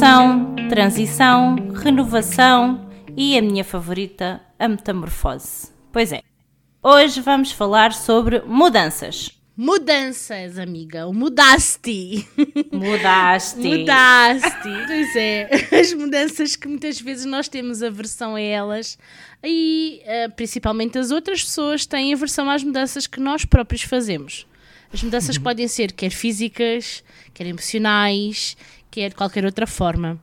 [0.00, 5.68] Evolução, transição, renovação e a minha favorita, a metamorfose.
[5.92, 6.22] Pois é,
[6.82, 9.38] hoje vamos falar sobre mudanças.
[9.54, 11.06] Mudanças, amiga.
[11.06, 12.26] O mudaste.
[12.72, 13.58] Mudaste.
[13.60, 14.68] Mudaste.
[14.86, 15.50] Pois é.
[15.78, 18.98] As mudanças que muitas vezes nós temos aversão a elas
[19.44, 24.46] e uh, principalmente as outras pessoas têm aversão às mudanças que nós próprios fazemos.
[24.92, 25.42] As mudanças Uhum.
[25.42, 27.04] podem ser quer físicas,
[27.34, 28.56] quer emocionais,
[28.90, 30.18] quer de qualquer outra forma.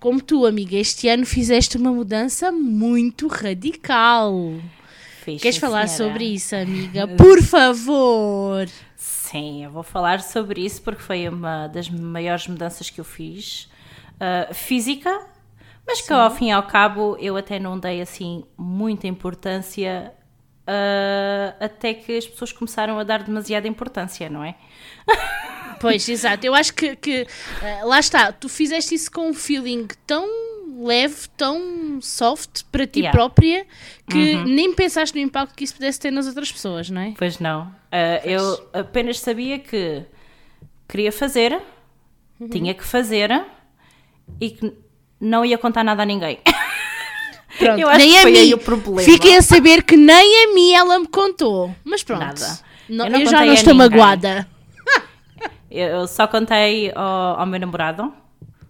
[0.00, 4.34] Como tu, amiga, este ano fizeste uma mudança muito radical.
[5.24, 6.12] Fiz, Queres falar senhora.
[6.12, 7.08] sobre isso, amiga?
[7.16, 8.68] Por favor!
[8.96, 13.68] Sim, eu vou falar sobre isso porque foi uma das maiores mudanças que eu fiz.
[14.14, 15.26] uh, física,
[15.86, 20.12] mas que ao fim e ao cabo eu até não dei assim muita importância
[20.68, 24.54] uh, até que as pessoas começaram a dar demasiada importância, não é?
[25.80, 26.46] Pois, exato.
[26.46, 27.26] Eu acho que, que,
[27.62, 30.26] eh, lá está, tu fizeste isso com um feeling tão
[30.82, 33.16] leve, tão soft para ti Yeah.
[33.16, 33.64] própria
[34.10, 37.14] que nem pensaste no impacto que isso pudesse ter nas outras pessoas, não é?
[37.16, 37.62] Pois não.
[37.92, 40.02] Uh, eu apenas sabia que
[40.88, 41.60] queria fazer,
[42.50, 43.30] tinha que fazer
[44.40, 44.72] e que
[45.20, 46.40] não ia contar nada a ninguém.
[47.58, 48.38] Pronto, Eu acho nem que a foi mim.
[48.38, 49.02] aí o problema.
[49.02, 51.72] Fiquem a saber que nem a mim ela me contou.
[51.84, 52.20] Mas pronto.
[52.20, 52.58] Nada.
[52.88, 53.90] Não- Eu eu não já contei não a estou ninguém.
[53.90, 54.48] magoada.
[55.74, 58.12] Eu só contei ao, ao meu namorado.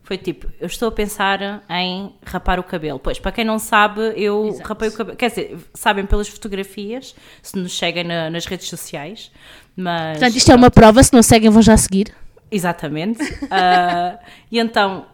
[0.02, 2.98] Foi tipo, eu estou a pensar em rapar o cabelo.
[2.98, 4.69] Pois, para quem não sabe, eu Exato.
[4.69, 5.16] rapei o cabelo.
[5.16, 9.33] Quer dizer, sabem pelas fotografias, se nos seguem na- nas redes sociais.
[9.74, 10.19] Mas.
[10.19, 11.02] Portanto, isto é uma prova.
[11.02, 12.14] Se não seguem, vão já seguir.
[12.50, 13.18] Exatamente.
[13.50, 14.18] Ah,
[14.52, 15.06] e então,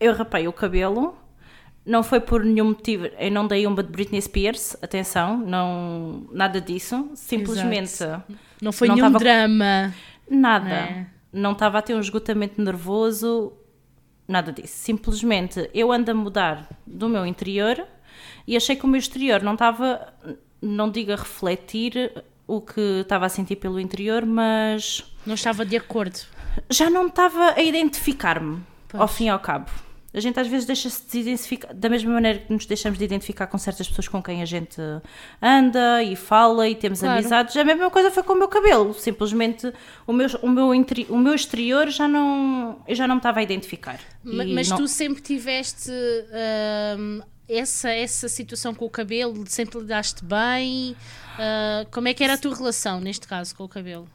[0.00, 1.16] eu rapei o cabelo.
[1.86, 3.06] Não foi por nenhum motivo.
[3.18, 7.10] Eu não dei uma de Britney Spears, atenção, não, nada disso.
[7.14, 8.02] Simplesmente
[8.60, 9.94] Não foi Não nenhum tava- drama.
[10.28, 10.70] nada.
[10.70, 11.06] É.
[11.34, 13.52] Não estava a ter um esgotamento nervoso,
[14.28, 14.74] nada disso.
[14.76, 17.84] Simplesmente eu ando a mudar do meu interior
[18.46, 20.14] e achei que o meu exterior não estava,
[20.62, 22.12] não digo a refletir
[22.46, 26.20] o que estava a sentir pelo interior, mas Não estava de acordo.
[26.70, 29.70] já não estava a identificar-me, ao fim e ao cabo.
[30.14, 33.48] A gente às vezes deixa-se de identificar, da mesma maneira que nos deixamos de identificar
[33.48, 34.80] com certas pessoas com quem a gente
[35.42, 37.18] anda e fala e temos Claro.
[37.18, 38.94] amizades, a mesma coisa foi com o meu cabelo.
[38.94, 39.72] Simplesmente
[40.06, 43.40] o meu, o meu, interi- o meu exterior já não, eu já não me estava
[43.40, 43.98] a identificar.
[44.22, 45.90] Ma- E Mas não- tu sempre tiveste
[46.98, 50.96] hum, essa, essa situação com o cabelo, sempre lidaste bem.
[51.38, 54.08] Ah, como é que era a tua relação, neste caso, com o cabelo?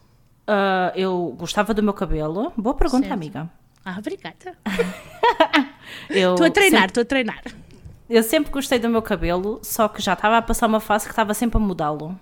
[0.47, 2.53] Ah, eu gostava do meu cabelo.
[2.57, 3.13] Boa pergunta, Certo.
[3.13, 3.49] amiga.
[3.85, 4.57] Ah, obrigada.
[6.31, 7.43] Estou a treinar, sempre- estou a treinar.
[8.09, 11.11] eu sempre gostei do meu cabelo, só que já estava a passar uma fase que
[11.11, 12.19] estava sempre a mudá-lo.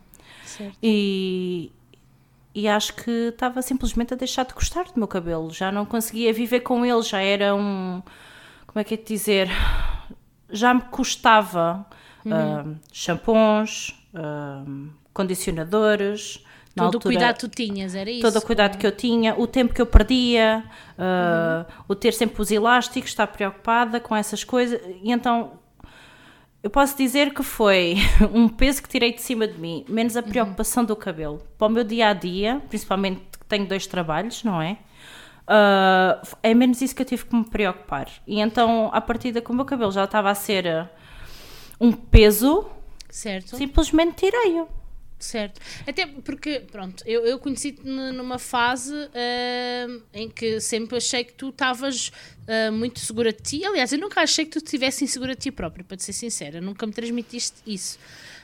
[0.81, 1.72] E,
[2.56, 5.51] e acho que estava simplesmente a deixar de gostar do meu cabelo.
[5.53, 8.01] Já não conseguia viver com ele, já era um.
[8.66, 9.50] Como é que é de dizer?
[10.50, 11.85] Já me custava
[12.31, 14.63] ah, shampoos, ah,
[15.13, 16.44] condicionadores.
[16.77, 18.21] Na Todo o altura- cuidado que tu tinhas, era isso?
[18.21, 20.63] todo o cuidado que eu tinha, o tempo que eu perdia,
[20.97, 24.79] uh, o ter sempre os elásticos, estar preocupada com essas coisas.
[25.03, 25.53] E então
[26.63, 27.95] eu posso dizer que foi
[28.33, 31.41] um peso que tirei de cima de mim, menos a preocupação do cabelo.
[31.57, 34.77] Para o meu dia a dia, principalmente que tenho dois trabalhos, não é?
[35.49, 38.07] Uh, é menos isso que eu tive que me preocupar.
[38.27, 40.88] E então, a partir da que o meu cabelo já estava a ser uh,
[41.79, 42.65] um peso,
[43.09, 43.55] Certo.
[43.55, 44.67] simplesmente tirei-o.
[45.19, 45.59] Certo.
[45.88, 51.50] Até porque, pronto, eu, eu conheci-te numa fase ah, em que sempre achei que tu
[51.50, 52.11] estavas
[52.47, 53.66] ah, muito segura de ti.
[53.66, 56.61] Aliás, eu nunca achei que tu estivesse insegura de ti própria, para te ser sincera.
[56.61, 57.97] Nunca me transmitiste isso.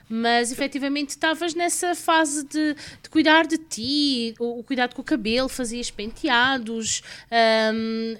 [0.09, 5.05] Mas efetivamente estavas nessa fase de, de cuidar de ti, o, o cuidado com o
[5.05, 8.15] cabelo, fazias penteados, ahm,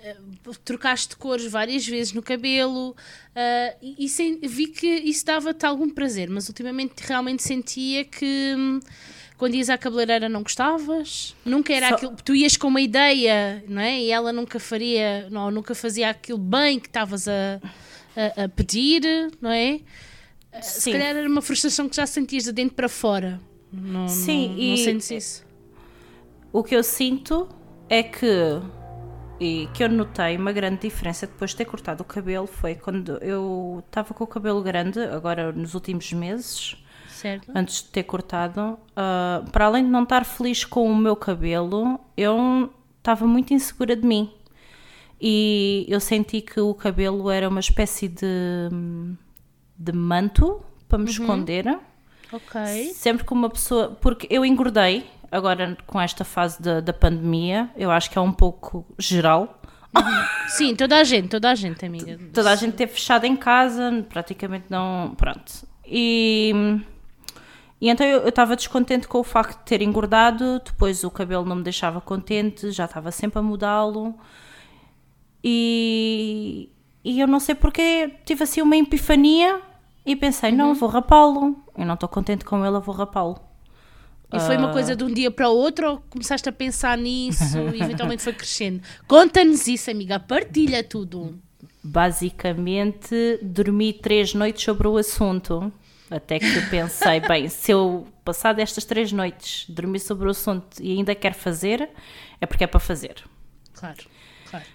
[0.64, 2.96] trocaste cores várias vezes no cabelo
[3.36, 8.54] ah, e, e sem- vi que isso dava-te algum prazer, mas ultimamente realmente sentia que
[8.58, 8.80] hum,
[9.38, 13.64] quando ias à cabeleireira não gostavas, nunca era Só- aquilo, tu ias com uma ideia,
[13.68, 14.00] não é?
[14.00, 17.60] E ela nunca faria, não, nunca fazia aquilo bem que estavas a,
[18.38, 19.02] a, a pedir,
[19.42, 19.82] não é?
[20.62, 20.92] Se Sim.
[20.94, 23.40] calhar era uma frustração que já sentias de dentro para fora.
[23.72, 25.46] Não, Sim, não, e- não sentes isso.
[26.52, 27.50] O que eu sinto
[27.90, 28.28] é que
[29.40, 33.18] e que eu notei uma grande diferença depois de ter cortado o cabelo foi quando
[33.18, 36.78] eu estava com o cabelo grande, agora nos últimos meses,
[37.10, 37.52] Certo?
[37.54, 42.00] antes de ter cortado, ah, para além de não estar feliz com o meu cabelo,
[42.16, 44.32] eu estava muito insegura de mim.
[45.20, 48.26] E eu senti que o cabelo era uma espécie de,
[49.78, 51.80] de manto para me esconder.
[52.32, 52.94] Ok.
[52.94, 53.98] Sempre que uma pessoa.
[54.02, 58.34] Porque eu engordei, agora com esta fase da, da pandemia, eu acho que é um
[58.34, 59.60] pouco geral
[60.50, 62.20] Sim, toda a gente, toda a gente, amiga.
[62.34, 65.14] Toda a gente teve fechado em casa, praticamente não.
[65.16, 65.68] Pronto.
[65.86, 66.82] E.
[67.80, 71.58] E então eu estava descontente com o facto de ter engordado, depois o cabelo não
[71.58, 74.18] me deixava contente, já estava sempre a mudá-lo.
[75.44, 76.70] E,
[77.04, 79.62] e eu não sei porque tive assim uma epifania
[80.06, 81.64] e pensei, não, vou rapá-lo.
[81.78, 83.40] Eu não estou contente com ele, eu vou rapá-lo.
[84.32, 87.60] E foi uma coisa de um dia para o outro ou começaste a pensar nisso
[87.74, 88.82] e eventualmente foi crescendo?
[89.08, 91.40] Conta-nos isso, amiga, partilha tudo.
[91.84, 95.72] Basicamente, dormi três noites sobre o assunto.
[96.10, 100.82] Até que eu pensei, bem, se eu passar destas três noites dormir sobre o assunto
[100.82, 101.90] e ainda quero fazer,
[102.42, 103.24] é porque é para fazer.
[103.74, 104.04] Claro,
[104.50, 104.66] claro.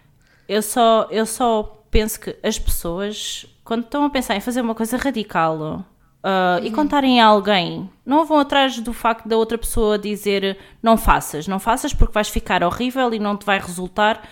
[0.49, 4.75] Eu só, eu só penso que as pessoas, quando estão a pensar em fazer uma
[4.75, 5.85] coisa radical
[6.23, 10.97] uh, e contarem a alguém, não vão atrás do facto da outra pessoa dizer não
[10.97, 14.29] faças, não faças porque vais ficar horrível e não te vai resultar.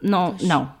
[0.00, 0.72] Não, não.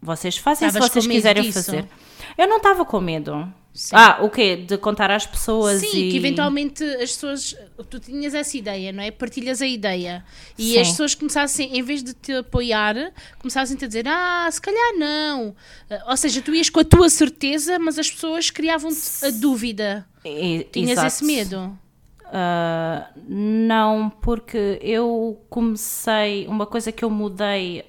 [0.00, 1.64] Vocês fazem Estavas se vocês quiserem disso?
[1.64, 1.88] fazer.
[2.36, 3.52] Eu não estava com medo.
[3.80, 3.94] Sim.
[3.94, 4.56] Ah, o quê?
[4.56, 6.10] De contar às pessoas Sim, e...
[6.10, 7.54] que eventualmente as pessoas.
[7.88, 9.12] Tu tinhas essa ideia, não é?
[9.12, 10.24] Partilhas a ideia.
[10.58, 10.78] E Sim.
[10.80, 12.96] as pessoas começassem, em vez de te apoiar,
[13.38, 15.54] começassem a dizer: Ah, se calhar não.
[15.88, 20.04] Ah, Ou seja, tu ias com a tua certeza, mas as pessoas criavam-te a dúvida.
[20.24, 21.06] E- Tinhas exato.
[21.06, 21.78] esse medo.
[22.24, 26.48] Ah, não, porque eu comecei.
[26.48, 27.84] Uma coisa que eu mudei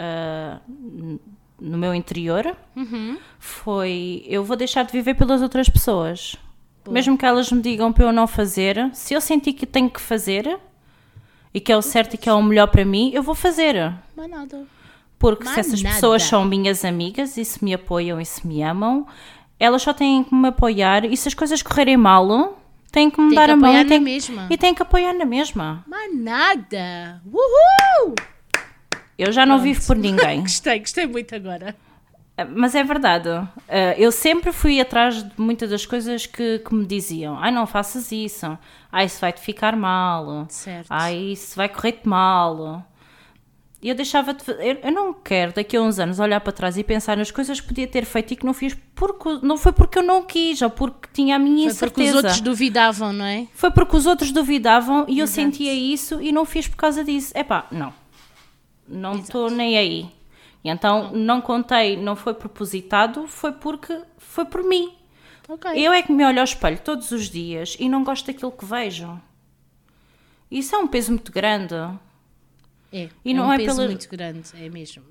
[0.69, 1.19] n-
[1.59, 3.17] no meu interior Uhum.
[3.39, 6.35] foi: eu vou deixar de viver pelas outras pessoas.
[6.89, 10.01] Mesmo que elas me digam para eu não fazer, se eu sentir que tenho que
[10.01, 10.57] fazer
[11.53, 13.93] e que é o certo e que é o melhor para mim, eu vou fazer.
[14.15, 14.65] Mas nada.
[15.19, 15.93] Porque Mas se essas nada.
[15.95, 19.05] pessoas são minhas amigas e se me apoiam e se me amam,
[19.59, 22.57] elas só têm que me apoiar e se as coisas correrem mal,
[22.91, 24.47] têm que me Tem dar que a mão e mesma.
[24.49, 25.83] e têm que apoiar na mesma.
[25.87, 27.21] Mas nada.
[27.25, 28.15] Uhul!
[29.19, 30.41] Eu já não vivo por ninguém.
[30.43, 31.75] Gostei, gostei muito agora.
[32.55, 33.27] Mas é verdade.
[33.27, 33.49] Uh,
[33.97, 37.37] Eu sempre fui atrás de muitas das coisas que, que me diziam.
[37.37, 38.57] Ai, não faças isso.
[38.89, 40.45] Ai, isso vai-te ficar mal.
[40.47, 40.87] Certo.
[40.89, 42.85] Ai, isso vai correr-te mal.
[43.81, 44.41] E eu deixava de.
[44.51, 47.59] Eu, eu não quero daqui a uns anos olhar para trás e pensar nas coisas
[47.59, 50.61] que podia ter feito e que não fiz porque não foi porque eu não quis
[50.61, 52.09] ou porque tinha a minha Foi porque incerteza.
[52.17, 53.47] os outros duvidavam, não é?
[53.53, 55.35] Foi porque os outros duvidavam e eu Exato.
[55.35, 57.31] sentia isso e não fiz por causa disso.
[57.37, 57.93] Epá, não.
[58.89, 60.09] Não estou nem aí.
[60.63, 64.93] E então não contei, não foi propositado, foi porque foi por mim.
[65.47, 65.71] Ok.
[65.75, 68.65] Eu é que me olho ao espelho todos os dias e não gosto daquilo que
[68.65, 69.19] vejo.
[70.51, 71.75] Isso é um peso muito grande.
[72.91, 75.03] É, E é não um é peso pela- muito grande, é mesmo.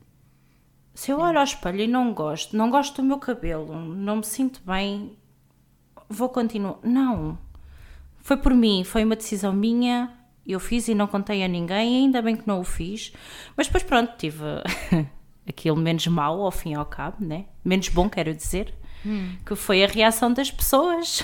[0.94, 4.24] Se eu olho ao espelho e não gosto, não gosto do meu cabelo, não me
[4.24, 5.16] sinto bem,
[6.08, 6.78] vou continuar.
[6.82, 7.38] Não.
[8.18, 10.12] Foi por mim, foi uma decisão minha,
[10.52, 13.12] eu fiz e não contei a ninguém, ainda bem que não o fiz.
[13.56, 14.42] Mas depois, pronto, tive
[15.46, 17.44] aquilo menos mau ao fim e ao cabo, né?
[17.64, 18.72] Menos bom, quero dizer,
[19.44, 21.22] que foi a reação das pessoas.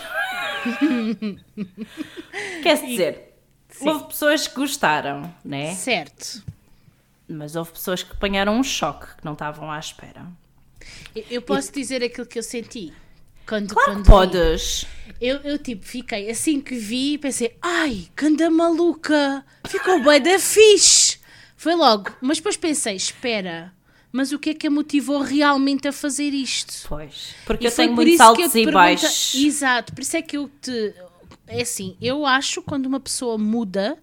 [2.62, 3.35] Quer dizer,
[3.81, 5.75] houve pessoas que gostaram, né?
[5.75, 6.44] Certo.
[7.29, 10.26] Mas houve pessoas que apanharam um choque, que não estavam à espera.
[11.15, 12.93] Eu, eu posso dizer aquilo que eu senti.
[13.46, 14.87] Quando, Claro quando que podes.
[15.20, 21.19] Eu, eu, tipo, fiquei assim que vi, pensei, ai, canda maluca, ficou bué da fixe.
[21.57, 22.11] Foi logo.
[22.21, 23.73] Mas depois pensei, espera,
[24.12, 26.87] mas o que é que a motivou realmente a fazer isto?
[26.88, 27.35] Pois.
[27.47, 29.35] Porque E eu tenho muitos altos te e baixos.
[29.35, 30.95] Exato, por isso é que eu te.
[31.47, 33.99] É assim, eu acho quando uma pessoa muda,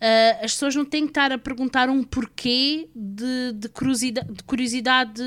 [0.00, 4.42] ah, as pessoas não têm que estar a perguntar um porquê de, de curiosidade, de
[4.44, 5.22] curiosidade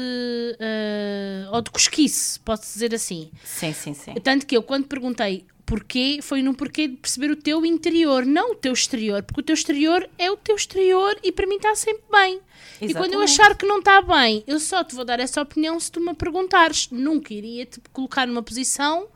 [0.59, 3.31] ah, ou de cosquice, posso dizer assim.
[3.43, 4.13] Sim, sim, sim.
[4.23, 8.51] Tanto que eu, quando perguntei porquê, foi num porquê de perceber o teu interior, não
[8.51, 11.73] o teu exterior, porque o teu exterior é o teu exterior e para mim está
[11.75, 12.41] sempre bem.
[12.81, 13.41] E quando eu Exatamente.
[13.41, 16.13] achar que não está bem, eu só te vou dar essa opinião se tu me
[16.13, 16.89] perguntares.
[16.91, 19.07] Nunca iria te colocar numa posição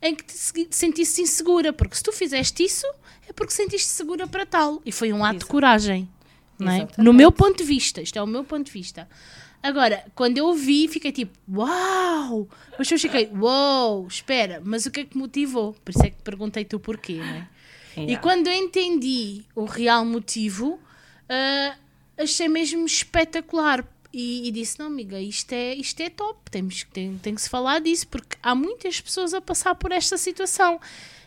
[0.00, 2.86] em que te sentisse insegura, porque se tu fizeste isso,
[3.28, 4.80] é porque sentiste segura para tal.
[4.84, 5.50] E foi um ato de Exato.
[5.52, 6.08] coragem.
[6.58, 6.88] Não é?
[6.98, 9.08] No meu ponto de vista, isto é o meu ponto de vista.
[9.62, 12.48] Agora, quando eu vi, fiquei tipo, uau!
[12.78, 15.74] Mas depois fiquei, uau, espera, mas o que é que motivou?
[15.84, 17.48] Por isso é que perguntei-te o porquê, não é?
[17.96, 18.22] E Yeah.
[18.22, 20.78] quando eu entendi o real motivo,
[21.28, 21.74] ah,
[22.16, 23.84] achei mesmo espetacular.
[24.12, 27.48] E, e disse: Não, amiga, isto é, isto é top, temos, tem, tem que se
[27.50, 30.80] falar disso, porque há muitas pessoas a passar por esta situação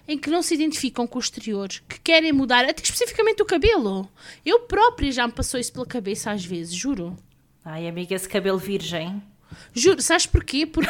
[0.08, 4.10] em que não se identificam com o exterior, que querem mudar, até especificamente o cabelo.
[4.46, 7.15] Eu própria já me passou isso pela cabeça às vezes, juro.
[7.63, 9.22] Ai, amiga, esse cabelo virgem.
[9.74, 10.65] Juro, sabes porquê?
[10.65, 10.89] Porque.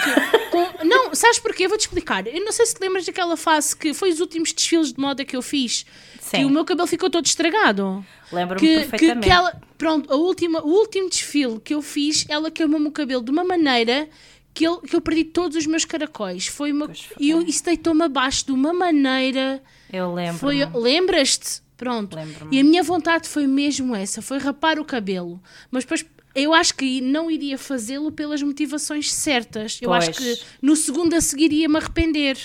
[0.52, 1.68] com- não, sabes porquê?
[1.68, 2.26] Vou-te explicar.
[2.28, 5.26] Eu não sei se te lembras daquela fase que foi os últimos desfiles de moda
[5.26, 5.84] que eu fiz,
[6.20, 6.46] que Sim.
[6.46, 8.06] o meu cabelo ficou todo estragado.
[8.32, 9.26] Lembro-me Que, que, perfeitamente.
[9.28, 9.60] que ela.
[9.78, 13.44] pronto, a última, o último desfile que eu fiz, ela queimou-me o cabelo de uma
[13.44, 14.08] maneira
[14.54, 16.48] que eu, que eu perdi todos os meus caracóis.
[16.48, 16.96] Foi uma, foi.
[17.20, 19.62] e eu, isso deitou-me abaixo de uma maneira.
[19.92, 20.38] Eu lembro.
[20.40, 21.62] Foi, lembras-te?
[21.78, 22.16] Pronto.
[22.16, 22.56] Lembro-me.
[22.56, 25.42] E a minha vontade foi mesmo essa, foi rapar o cabelo.
[25.72, 26.06] Mas depois
[26.36, 29.80] eu acho que não iria fazê-lo pelas motivações certas.
[29.82, 30.18] Eu acho Pois.
[30.40, 32.38] que no segundo a seguir ia me arrepender.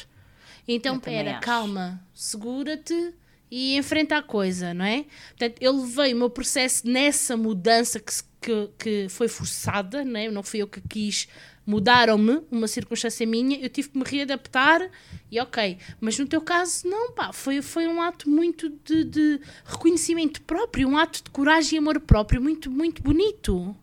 [0.66, 1.40] Então, Eu pera, acho.
[1.42, 3.14] calma, segura-te
[3.50, 5.04] e enfrenta a coisa, não é?
[5.38, 10.28] Portanto, eu levei o meu processo nessa mudança que, que, que foi forçada, não é?
[10.30, 11.28] Não fui eu que quis,
[11.66, 14.88] mudaram-me, uma circunstância minha, eu tive que me readaptar
[15.30, 15.78] e ok.
[16.00, 20.88] Mas no teu caso, não, pá, foi, foi um ato muito de, de reconhecimento próprio,
[20.88, 23.74] um ato de coragem e amor próprio, muito, muito bonito.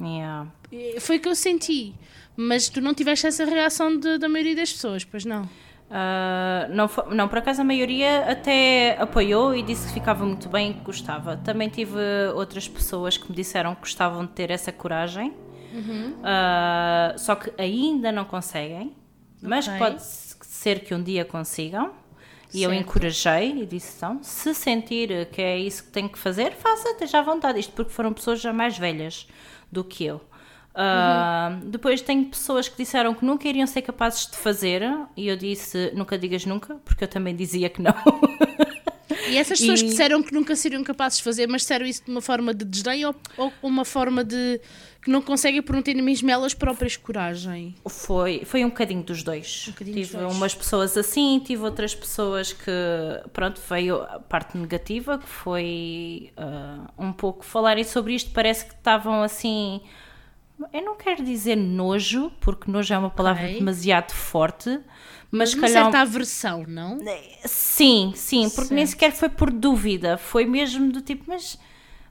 [0.00, 0.50] Yeah.
[1.00, 1.94] Foi o que eu senti.
[2.36, 5.48] Mas tu não tiveste essa reação de- da maioria das pessoas, pois não?
[5.90, 10.48] Ah, não, fo- não, por acaso a maioria até apoiou e disse que ficava muito
[10.48, 11.36] bem e que gostava.
[11.38, 11.98] Também tive
[12.34, 15.34] outras pessoas que me disseram que gostavam de ter essa coragem,
[15.72, 16.14] Uhum.
[16.22, 18.94] Ah, só que ainda não conseguem,
[19.42, 19.78] mas Ok.
[19.78, 21.92] pode ser que um dia consigam.
[22.52, 22.82] E eu Certo.
[22.82, 27.20] encorajei e disse: então, se sentir que é isso que tenho que fazer, faça, esteja
[27.20, 27.60] à vontade.
[27.60, 29.28] Isto porque foram pessoas já mais velhas
[29.70, 30.20] do que eu.
[30.74, 34.82] Ah, Depois tenho pessoas que disseram que nunca iriam ser capazes de fazer,
[35.16, 37.94] e eu disse: nunca digas nunca, porque eu também dizia que não.
[39.28, 42.04] E essas pessoas E- que disseram que nunca seriam capazes de fazer, mas disseram isso
[42.04, 44.60] de uma forma de desdém ou, ou uma forma de
[45.02, 47.74] que não conseguem por não terem mesmo elas próprias coragem?
[47.88, 49.64] Foi, foi um bocadinho dos dois.
[49.68, 50.36] bocadinho dos tive dois.
[50.36, 52.70] umas pessoas assim, tive outras pessoas que,
[53.32, 58.74] pronto, veio a parte negativa, que foi ah, um pouco falarem sobre isto, parece que
[58.74, 59.80] estavam assim.
[60.74, 63.58] Eu não quero dizer nojo, porque nojo é uma palavra Ok.
[63.60, 64.78] demasiado forte,
[65.30, 65.84] mas se Uma calhar.
[65.84, 66.98] certa aversão, não?
[67.46, 68.90] Sim, sim, porque nem Certo.
[69.00, 71.58] sequer foi por dúvida, foi mesmo do tipo, mas.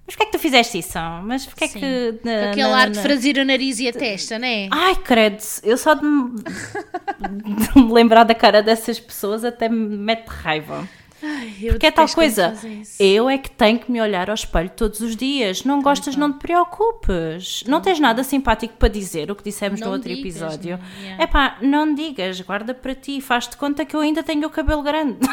[0.09, 0.97] Mas porquê é que tu fizeste isso?
[1.23, 1.79] Mas porquê é Sim.
[1.79, 2.19] que.
[2.23, 4.67] na- Aquele na- ar de franzir o nariz e a testa, não é?
[4.71, 9.95] Ai, credo, eu só de me, de me lembrar da cara dessas pessoas até me
[9.97, 10.87] mete raiva.
[11.21, 12.55] Ai, eu Porque é tal coisa,
[12.99, 15.63] eu é que tenho que me olhar ao espelho todos os dias.
[15.63, 17.63] Não gostas, não te preocupes.
[17.67, 20.79] Não tens nada simpático para dizer, o que dissemos no Não outro digas, episódio.
[20.79, 21.23] não, yeah.
[21.23, 24.81] É pá, não digas, guarda para ti, faz-te conta que eu ainda tenho o cabelo
[24.81, 25.19] grande.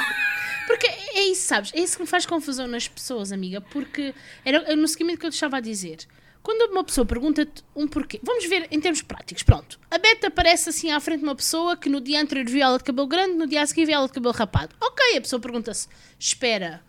[0.66, 1.73] Porque é isso, sabes?
[1.75, 3.61] É isso que me faz confusão nas pessoas, amiga.
[3.61, 5.99] Porque era no seguimento que eu te estava a dizer.
[6.42, 9.42] Quando uma pessoa pergunta-te um porquê, vamos ver em termos práticos.
[9.42, 12.62] Pronto, a Beta aparece assim à frente de uma pessoa que no dia anterior viu
[12.62, 14.75] ela de cabelo grande, no dia a seguir viu ela de cabelo rapado.
[14.80, 16.82] Ok, a pessoa pergunta-se: Espera,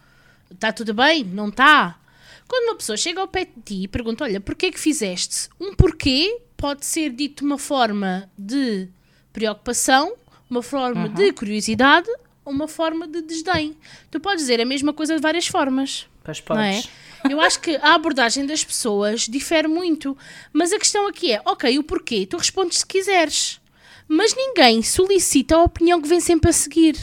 [0.52, 1.24] está tudo bem?
[1.24, 2.00] Não está?
[2.48, 5.50] Quando uma pessoa chega ao pé de ti e pergunta: Olha, porquê que fizeste?
[5.60, 8.88] Um porquê pode ser dito de uma forma de
[9.34, 10.16] preocupação,
[10.48, 12.10] uma forma de curiosidade
[12.50, 13.76] uma forma de desdém.
[14.10, 16.08] Tu podes dizer a mesma coisa de várias formas.
[16.24, 16.42] Pois é?
[16.42, 16.90] podes.
[17.30, 20.18] Eu acho que a abordagem das pessoas difere muito,
[20.54, 22.26] mas a questão aqui é, ok, o porquê?
[22.26, 23.60] Tu respondes se quiseres,
[24.08, 26.96] mas ninguém solicita a opinião que vem sempre a seguir.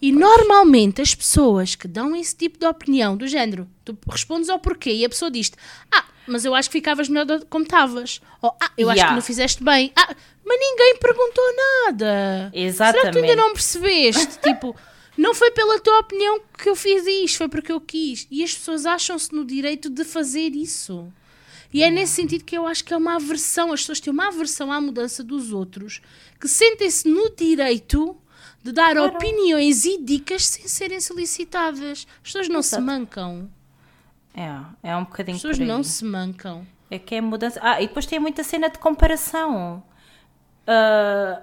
[0.00, 4.58] E normalmente as pessoas que dão esse tipo de opinião, do género, tu respondes ao
[4.58, 5.52] porquê e a pessoa diz
[5.92, 8.20] ah, mas eu acho que ficavas melhor como estavas.
[8.40, 9.08] Ou, ah, eu acho Yeah.
[9.10, 9.92] que não fizeste bem.
[9.96, 11.44] Ah, mas ninguém perguntou
[11.86, 12.52] nada.
[12.72, 13.36] Será que tu ainda Exatamente.
[13.36, 14.38] não percebeste?
[14.42, 14.76] tipo,
[15.16, 18.26] não foi pela tua opinião que eu fiz isto, foi porque eu quis.
[18.30, 21.12] E as pessoas acham-se no direito de fazer isso.
[21.72, 23.72] E é nesse sentido que eu acho que é uma aversão.
[23.72, 26.00] As pessoas têm uma aversão à mudança dos outros
[26.40, 28.16] que sentem-se no direito
[28.62, 32.06] de dar opiniões e dicas sem serem solicitadas.
[32.16, 32.82] As pessoas não se Exato.
[32.82, 33.50] mancam.
[34.34, 36.66] É, é um bocadinho As pessoas não se mancam.
[36.90, 37.60] É que é mudança.
[37.62, 39.82] Ah, e depois tem muita cena de comparação.
[40.72, 41.42] Ah,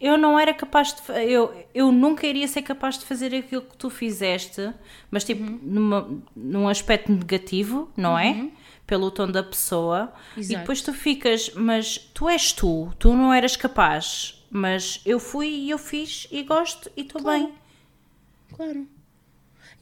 [0.00, 1.00] eu não era capaz de.
[1.30, 4.72] Eu, eu nunca iria ser capaz de fazer aquilo que tu fizeste,
[5.10, 5.58] mas tipo, Uhum.
[5.62, 8.48] numa, num aspecto negativo, não é?
[8.86, 10.12] Pelo tom da pessoa.
[10.36, 10.60] E Exato.
[10.60, 14.42] depois tu ficas, mas tu és tu, tu não eras capaz.
[14.50, 17.52] Mas eu fui e eu fiz e gosto e estou bem.
[18.54, 18.86] Claro.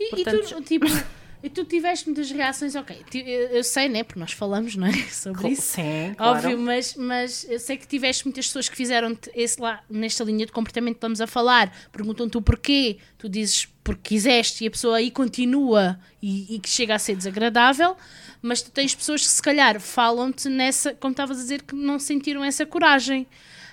[0.00, 0.86] E, Portanto, e tu, tipo,
[1.42, 3.04] e tu tiveste muitas reações, ok.
[3.14, 4.04] Eu, sei, né?
[4.04, 4.92] Porque nós falamos, não é?
[5.10, 5.62] Sobre isso.
[5.62, 6.38] Sim, claro.
[6.38, 10.46] Óbvio, mas, mas eu sei que tiveste muitas pessoas que fizeram esse lá, nesta linha
[10.46, 14.70] de comportamento que estamos a falar, perguntam-te o porquê, tu dizes porque quiseste e a
[14.70, 17.96] pessoa aí continua e, e que chega a ser desagradável,
[18.40, 21.98] mas tu tens pessoas que se calhar falam-te nessa, como estavas a dizer, que não
[21.98, 23.26] sentiram essa coragem.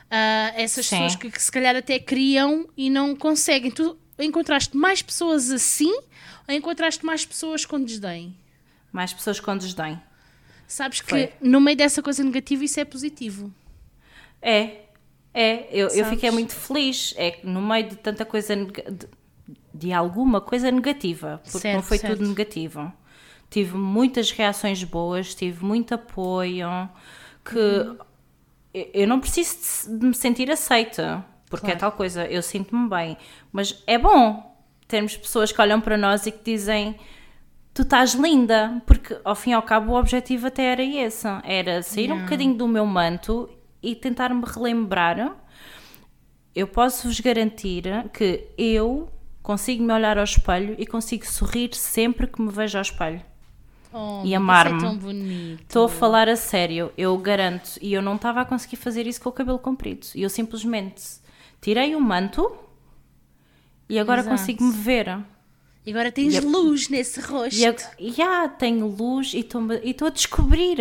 [0.09, 0.95] Ah, essas Sim.
[0.95, 3.69] pessoas que, que se calhar até criam e não conseguem.
[3.69, 5.93] Tu encontraste mais pessoas assim
[6.57, 8.35] encontraste mais pessoas com desdém?
[8.91, 9.99] Mais pessoas com desdém.
[10.67, 11.33] Sabes que Foi.
[11.41, 13.51] no meio dessa coisa negativa isso é positivo.
[14.41, 14.81] É,
[15.33, 17.13] é, eu, eu fiquei muito feliz.
[17.17, 19.07] É que no meio de tanta coisa, de,
[19.73, 22.17] de alguma coisa negativa, porque Certo, não foi certo.
[22.17, 22.91] tudo negativo.
[23.49, 26.67] tive muitas reações boas, tive muito apoio,
[27.43, 27.97] que uhum.
[28.93, 31.77] eu não preciso de me sentir aceita, porque é claro.
[31.77, 33.17] é tal coisa, eu sinto-me bem,
[33.51, 34.48] mas é bom
[34.89, 36.97] termos pessoas que olham para nós e que dizem
[37.73, 41.81] tu estás linda, porque ao fim e ao cabo o objetivo até era esse, era
[41.81, 42.19] sair yeah.
[42.19, 43.47] um bocadinho do meu manto
[43.81, 45.37] e tentar me relembrar.
[46.53, 49.07] Eu posso vos garantir que eu
[49.43, 53.21] consigo me olhar ao espelho e consigo sorrir sempre que me vejo ao espelho.
[53.93, 54.83] Oh, e amar-me.
[54.83, 57.77] É Estou a falar a sério, eu garanto.
[57.81, 60.07] E eu não estava a conseguir fazer isso com o cabelo comprido.
[60.15, 61.03] E eu simplesmente
[61.61, 62.51] tirei o manto
[63.89, 65.19] e agora consigo me ver.
[65.85, 67.57] E agora tens e luz nesse rosto.
[67.97, 70.77] E já tenho luz e estou a descobrir.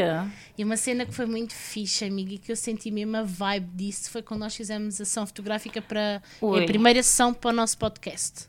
[0.56, 3.70] E uma cena que foi muito fixe, amiga, e que eu senti mesmo a vibe
[3.74, 7.78] disso foi quando nós fizemos a sessão fotográfica para a primeira sessão para o nosso
[7.78, 8.48] podcast.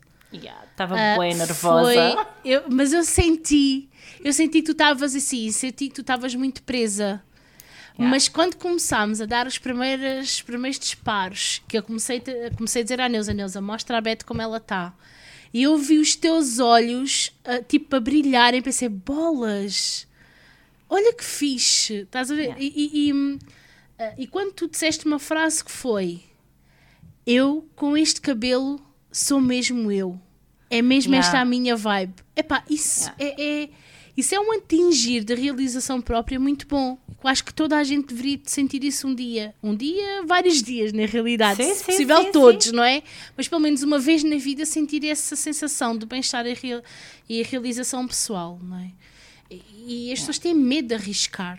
[0.70, 1.92] Estava yeah, uh, bem nervosa.
[1.92, 3.88] Foi, eu, mas eu senti,
[4.24, 7.22] eu senti que tu estavas assim, senti que tu estavas muito presa.
[7.94, 8.10] Yeah.
[8.10, 12.22] Mas quando começámos a dar os primeiros, os primeiros disparos, que eu comecei,
[12.56, 14.94] comecei a dizer à Neuza, Neuza, mostra a Beth como ela está.
[15.52, 20.06] E eu vi os teus olhos, uh, tipo, a brilharem, pensei, bolas,
[20.88, 22.42] olha que fixe, estás a ver?
[22.42, 22.62] Yeah.
[22.62, 23.38] E, e, e, uh,
[24.16, 26.22] e quando tu disseste uma frase que foi,
[27.26, 28.80] eu com este cabelo
[29.10, 30.20] sou mesmo eu.
[30.70, 31.26] É mesmo yeah.
[31.26, 32.14] esta a minha vibe.
[32.36, 33.42] Epá, isso yeah.
[33.42, 33.70] é, é,
[34.16, 36.96] isso é um atingir da realização própria muito bom.
[37.22, 39.54] Eu acho que toda a gente deveria sentir isso um dia.
[39.62, 41.62] Um dia, vários dias, na realidade.
[41.62, 43.02] Sim, se sim, possível, sim, todos, não é?
[43.36, 46.82] Mas pelo menos uma vez na vida sentir essa sensação de bem-estar e, real,
[47.28, 48.90] e a realização pessoal, não é?
[49.50, 51.58] E, as pessoas têm medo de arriscar.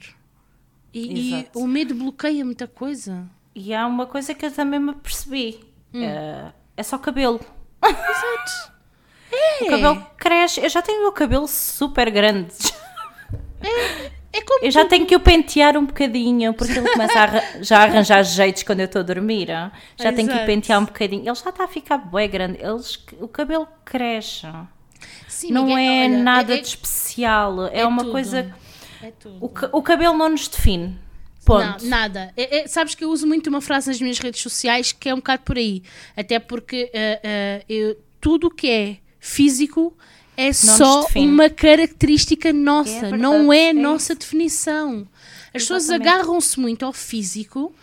[0.93, 3.29] E, e, o medo bloqueia muita coisa.
[3.53, 5.59] E há uma coisa que eu também me percebi.
[5.93, 6.03] Hum.
[6.03, 7.39] Uh, é só cabelo.
[7.83, 8.71] Exato.
[9.31, 9.61] É.
[9.61, 10.59] O cabelo cresce.
[10.59, 12.53] Eu já tenho o meu cabelo super grande.
[13.61, 17.63] É, é como eu já tenho que o pentear um bocadinho, porque ele começa a
[17.63, 19.48] já a arranjar jeitos quando eu estou a dormir.
[19.48, 20.15] Já Exato.
[20.15, 21.22] tenho que o pentear um bocadinho.
[21.22, 22.57] Ele já está a ficar bem grande.
[22.61, 24.48] Eles, o cabelo cresce.
[25.27, 27.67] Sim, não é olha, nada é, de especial.
[27.67, 28.11] É, é uma tudo.
[28.11, 28.55] coisa.
[29.01, 30.98] É o, o cabelo não nos define.
[31.44, 31.83] Ponto.
[31.83, 32.31] Não, nada.
[32.37, 35.13] É, é, sabes que eu uso muito uma frase nas minhas redes sociais que é
[35.13, 35.83] um bocado por aí.
[36.15, 39.98] Até porque uh, uh, eu, tudo o que é físico
[40.37, 45.07] é não só uma característica nossa, é não é, é nossa definição.
[45.53, 47.74] As pessoas agarram-se muito ao físico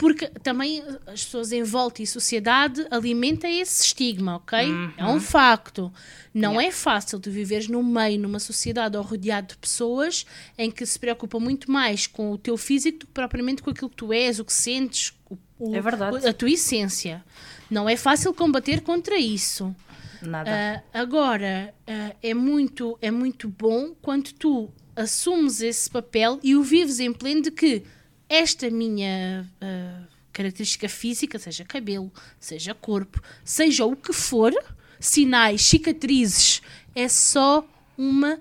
[0.00, 4.66] porque também as pessoas em volta e sociedade alimentam esse estigma, ok?
[4.66, 4.92] Uhum.
[4.96, 5.92] É um facto.
[6.32, 6.68] Não yeah.
[6.68, 10.24] é fácil tu viveres no meio, numa sociedade ou rodeado de pessoas
[10.56, 13.90] em que se preocupa muito mais com o teu físico do que propriamente com aquilo
[13.90, 15.12] que tu és, o que sentes,
[15.58, 16.26] o, é verdade.
[16.26, 17.22] a tua essência.
[17.70, 19.76] Não é fácil combater contra isso.
[20.22, 20.50] Nada.
[20.50, 26.62] Uh, agora, uh, é, muito, é muito bom quando tu assumes esse papel e o
[26.62, 27.82] vives em pleno de que
[28.28, 34.52] esta minha uh, característica física, seja cabelo, seja corpo, seja o que for,
[34.98, 36.62] sinais, cicatrizes,
[36.94, 38.38] é só uma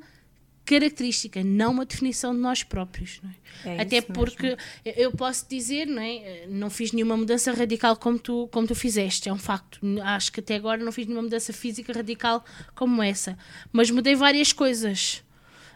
[0.69, 3.19] característica, não uma definição de nós próprios.
[3.65, 3.77] É?
[3.77, 4.55] É Até porque
[4.85, 5.01] mesmo.
[5.01, 6.45] eu posso dizer, não, é?
[6.47, 9.79] não fiz nenhuma mudança radical como tu, como tu fizeste, é um facto.
[10.03, 13.35] Acho que até agora não fiz nenhuma mudança física radical como essa,
[13.71, 15.23] mas mudei várias coisas.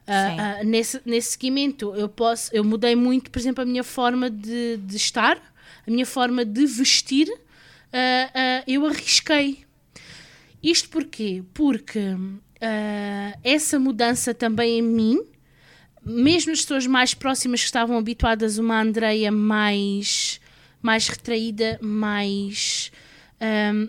[0.08, 4.30] Uh, uh, nesse, nesse seguimento, eu posso, eu mudei muito, por exemplo, a minha forma
[4.30, 5.38] de, de estar,
[5.88, 9.66] a minha forma de vestir, uh, eu arrisquei.
[10.62, 11.44] Isto porquê?
[11.52, 12.16] Porque
[13.44, 15.22] essa mudança também em mim,
[16.06, 20.40] mesmo as pessoas mais próximas que estavam habituadas a uma Andreia mais,
[20.82, 22.92] mais retraída, mais,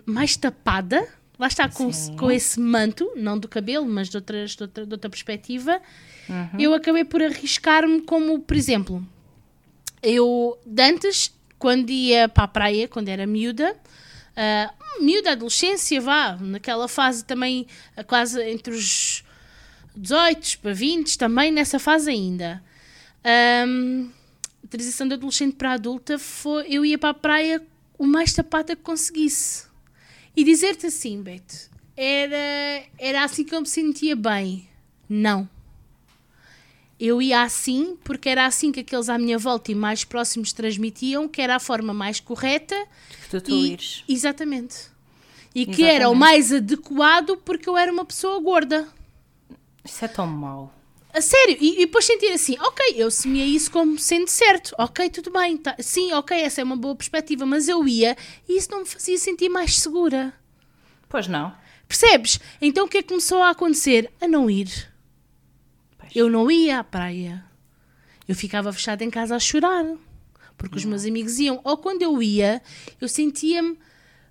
[0.05, 1.07] mais tapada,
[1.37, 4.93] lá está com, com esse manto, não do cabelo, mas de, outras, de, outra, de
[4.93, 5.81] outra perspectiva,
[6.29, 6.59] uhum.
[6.59, 9.05] eu acabei por arriscar-me como, por exemplo,
[10.01, 13.75] eu antes, quando ia para a praia, quando era miúda,
[14.35, 17.67] uh, miúda, adolescência, vá, naquela fase também,
[18.07, 19.23] quase entre os
[19.95, 22.63] 18 para 20, também nessa fase ainda.
[23.67, 24.09] Um,
[24.63, 27.61] a transição de adolescente para adulta foi, eu ia para a praia
[27.97, 29.65] o mais tapata que conseguisse
[30.35, 34.67] e dizer-te assim, Beto, era, era assim que eu me sentia bem.
[35.07, 35.49] Não.
[36.99, 41.27] Eu ia assim porque era assim que aqueles à minha volta e mais próximos transmitiam
[41.27, 42.75] que era a forma mais correta.
[43.51, 44.03] E, ires.
[44.07, 44.75] Exatamente.
[45.53, 45.75] E exatamente.
[45.75, 48.87] que era o mais adequado porque eu era uma pessoa gorda.
[49.83, 50.73] Isso é tão mau.
[51.13, 55.09] A sério, e, e depois sentir assim, ok, eu assumia isso como sendo certo, ok,
[55.09, 58.17] tudo bem, tá, sim, ok, essa é uma boa perspectiva, mas eu ia
[58.49, 60.33] e isso não me fazia sentir mais segura.
[61.07, 61.55] Pois não.
[61.87, 62.39] Percebes?
[62.61, 64.11] Então o que é que começou a acontecer?
[64.19, 64.91] A não ir.
[66.13, 67.45] Eu não ia à praia.
[68.27, 69.85] Eu ficava fechada em casa a chorar.
[70.57, 71.59] Porque os meus amigos iam.
[71.63, 72.61] Ou quando eu ia,
[72.99, 73.77] eu sentia-me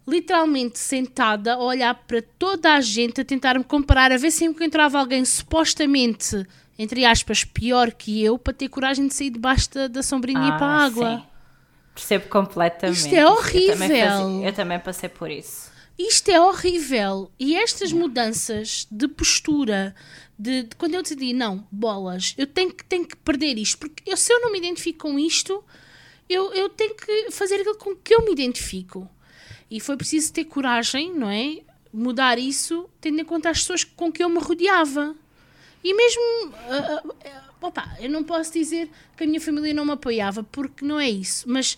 [0.06, 4.44] literalmente sentada a olhar para toda a gente, a tentar me comparar, a ver se
[4.44, 6.46] encontrava alguém supostamente,
[6.78, 10.48] entre aspas, pior que eu, para ter coragem de sair debaixo da, da sombrinha e
[10.48, 11.16] ir para a Ah, água.
[11.18, 11.24] sim.
[11.94, 12.98] Percebo completamente.
[12.98, 13.76] Isto é Eu também, horrível.
[13.76, 15.72] fazia- eu também passei por isso.
[15.96, 17.30] Isto é horrível.
[17.38, 19.94] E estas mudanças de postura,
[20.36, 24.02] de, de quando eu decidi, não, bolas, eu tenho que, tenho que perder isto, porque
[24.10, 25.64] eu, se eu não me identifico com isto,
[26.28, 29.08] eu, eu tenho que fazer aquilo com que eu me identifico.
[29.70, 31.60] E foi preciso ter coragem, não é?
[31.92, 35.14] Mudar isso, tendo em conta as pessoas com que eu me rodeava.
[35.82, 36.22] E mesmo.
[36.68, 40.42] ah, ah, ah, opa, eu não posso dizer que a minha família não me apoiava,
[40.42, 41.48] porque não é isso.
[41.48, 41.76] Mas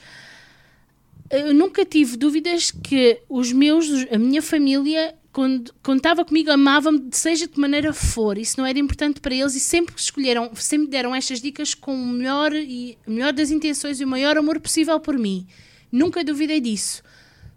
[1.31, 7.47] eu nunca tive dúvidas que os meus, a minha família, quando, estava comigo, amava-me, seja
[7.47, 8.39] de que maneira for.
[8.39, 12.07] Isso não era importante para eles e sempre escolheram, sempre deram estas dicas com o
[12.07, 15.47] melhor, e, o melhor das intenções e o maior amor possível por mim.
[15.93, 17.03] Nunca duvidei disso.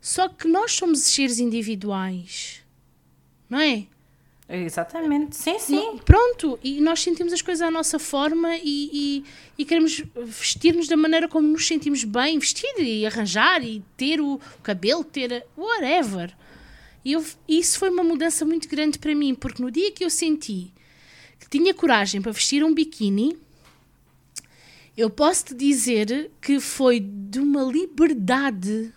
[0.02, 2.62] Só que nós somos seres individuais,
[3.50, 3.86] não é?
[4.50, 5.38] Exatamente.
[5.38, 5.76] Sim, sim.
[5.78, 9.24] Não- pronto, e nós sentimos as coisas à nossa forma e, e,
[9.58, 14.38] e queremos vestir-nos da maneira como nos sentimos bem, vestir e arranjar e ter o
[14.62, 16.36] cabelo, ter a- whatever.
[17.04, 20.10] E eu- isso foi uma mudança muito grande para mim, porque no dia que eu
[20.10, 20.74] senti
[21.40, 23.38] que tinha coragem para vestir um biquíni,
[24.98, 28.94] eu posso te dizer que foi de uma liberdade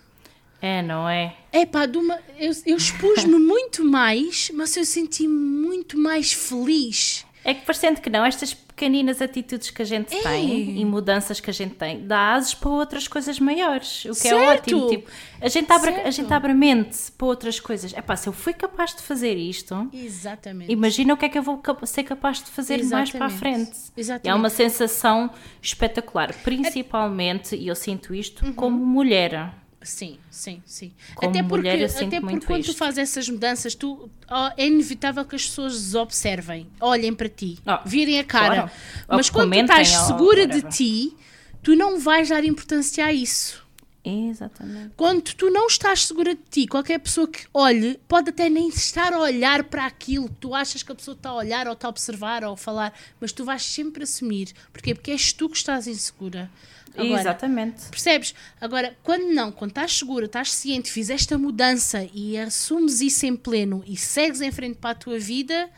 [0.60, 1.36] É, não é?
[1.52, 7.24] é pá, de uma, eu, eu expus-me muito mais, mas eu senti muito mais feliz.
[7.44, 10.22] É que parecendo que não, estas pequeninas atitudes que a gente É.
[10.22, 14.14] tem e mudanças que a gente tem dá asas para outras coisas maiores, o que
[14.16, 14.36] Certo.
[14.40, 14.88] é ótimo.
[14.88, 17.94] Tipo, a, gente abre, a gente abre a mente para outras coisas.
[17.94, 20.72] É pá, se eu fui capaz de fazer isto, Exatamente.
[20.72, 23.38] imagina o que é que eu vou ser capaz de fazer mais para a Exatamente.
[23.66, 23.78] frente.
[23.96, 24.26] Exatamente.
[24.26, 25.30] E é uma sensação
[25.62, 28.52] espetacular, principalmente, e eu sinto isto Uhum.
[28.52, 29.54] como mulher.
[29.84, 30.92] Sim, sim, sim.
[31.14, 32.76] Como até porque, até porque quando tu isto.
[32.76, 37.82] fazes essas mudanças, tu, ó, é inevitável que as pessoas observem, olhem para ti, Ah,
[37.84, 38.54] virem a cara.
[38.54, 38.70] claro.
[39.08, 41.16] Mas que quando tu estás segura de ti,
[41.62, 43.60] tu não vais dar importância a isso.
[44.04, 44.92] Exatamente.
[44.96, 49.12] Quando tu não estás segura de ti, qualquer pessoa que olhe pode até nem estar
[49.12, 50.28] a olhar para aquilo.
[50.40, 52.92] Tu achas que a pessoa está a olhar ou está a observar ou a falar,
[53.20, 54.52] mas tu vais sempre assumir.
[54.72, 54.92] Porquê?
[54.92, 56.50] Porque és tu que estás insegura.
[56.96, 57.88] Agora, Exatamente.
[57.88, 58.34] Percebes?
[58.60, 63.34] Agora, quando não, quando estás segura, estás ciente, fizeste a mudança e assumes isso em
[63.34, 65.70] pleno e segues em frente para a tua vida,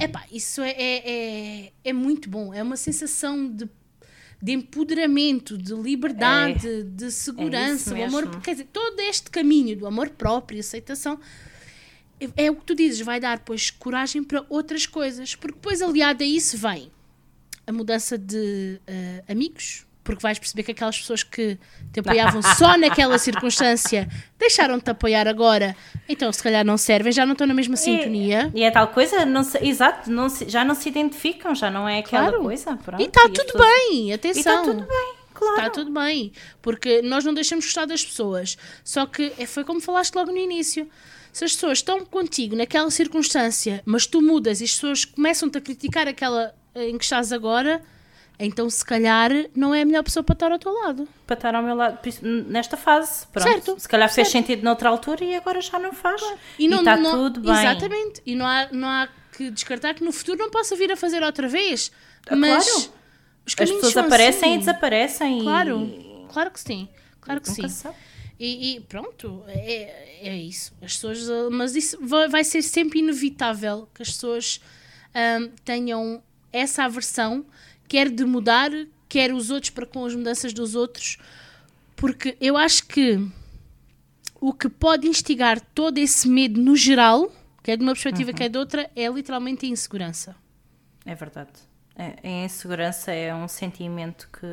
[0.00, 1.10] epá, isso é, é,
[1.66, 2.54] é, é muito bom.
[2.54, 3.68] É uma sensação de,
[4.42, 9.76] de empoderamento, de liberdade, de segurança, É isso o amor, quer dizer, todo este caminho
[9.76, 11.20] do amor próprio, aceitação.
[12.18, 15.82] é- É o que tu dizes, vai dar depois coragem para outras coisas, porque depois
[15.82, 16.90] aliado a isso vem
[17.66, 21.58] a mudança de eh, amigos, porque vais perceber que aquelas pessoas que
[21.92, 24.08] te apoiavam só naquela circunstância
[24.38, 25.76] deixaram-te apoiar agora,
[26.08, 28.50] então se calhar não servem, já não estão na mesma sintonia.
[28.54, 31.88] E é tal coisa, não se- exato, não se- já não se identificam, já não
[31.88, 32.42] é aquela Claro.
[32.44, 32.76] coisa.
[32.76, 34.38] Pronto, E está tudo pessoas- bem, atenção.
[34.38, 35.56] E está tudo bem, claro.
[35.58, 36.32] Está tudo bem,
[36.62, 38.56] porque nós não deixamos gostar das pessoas.
[38.82, 40.88] Só que é- foi como falaste logo no início.
[41.32, 45.60] Se as pessoas estão contigo naquela circunstância, mas tu mudas e as pessoas começam-te a
[45.60, 47.80] criticar aquela eh, em que estás agora,
[48.46, 51.08] então se calhar não é a melhor pessoa para estar ao teu lado.
[51.26, 51.98] Para estar ao meu lado,
[52.48, 53.26] nesta fase.
[53.28, 53.48] Pronto.
[53.48, 54.46] Certo, Se calhar fez certo.
[54.46, 56.20] sentido noutra altura e agora já não faz.
[56.58, 57.52] E, não, está não- tudo bem.
[57.52, 58.22] Exatamente.
[58.24, 61.22] E não há, não há que descartar que no futuro não possa vir a fazer
[61.22, 61.92] outra vez.
[62.28, 62.90] Ah, Mas claro.
[63.46, 64.54] os As pessoas aparecem assim.
[64.54, 65.40] e desaparecem.
[65.42, 66.26] Claro, E...
[66.32, 66.88] claro que sim.
[67.20, 67.88] Claro que Nunca sim.
[68.38, 70.72] E, e pronto, é, é isso.
[70.80, 74.60] As pessoas, mas isso vai, vai ser sempre inevitável que as pessoas
[75.42, 77.44] um, tenham essa aversão,
[77.90, 78.70] quer de mudar,
[79.08, 81.18] quer os outros para com as mudanças dos outros,
[81.96, 83.18] porque eu acho que
[84.40, 87.30] o que pode instigar todo esse medo no geral,
[87.64, 90.36] quer de uma perspectiva, quer de outra, é literalmente a insegurança.
[91.04, 91.50] É verdade.
[91.96, 94.46] É, a insegurança é um sentimento que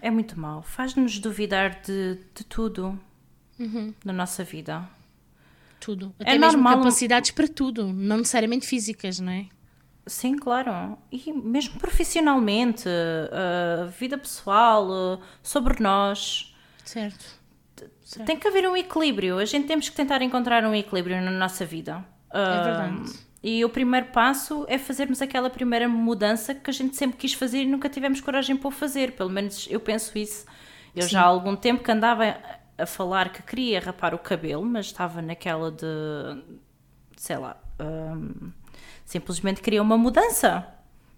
[0.00, 0.62] é muito mau.
[0.62, 2.98] Faz-nos duvidar de, de tudo
[3.58, 3.94] Uhum.
[4.04, 4.86] na nossa vida.
[5.78, 6.12] Tudo.
[6.18, 9.46] É Até mesmo normal- capacidades para tudo, não necessariamente físicas, não é?
[10.06, 10.98] Sim, claro.
[11.10, 12.88] E mesmo profissionalmente,
[13.30, 16.54] a vida pessoal, uh, sobre nós.
[16.84, 17.24] Certo.
[18.04, 18.26] Certo.
[18.26, 19.38] Tem que haver um equilíbrio.
[19.38, 22.04] A gente temos que tentar encontrar um equilíbrio na nossa vida.
[22.30, 23.12] É verdade.
[23.42, 27.62] E o primeiro passo é fazermos aquela primeira mudança que a gente sempre quis fazer
[27.62, 29.12] e nunca tivemos coragem para o fazer.
[29.12, 30.46] Pelo menos eu penso isso.
[30.94, 32.36] Eu já há algum tempo que andava
[32.78, 35.84] a- falar que queria rapar o cabelo, mas estava naquela de.
[37.16, 37.56] sei lá.
[37.80, 38.50] hum,
[39.12, 40.66] Simplesmente queria uma mudança.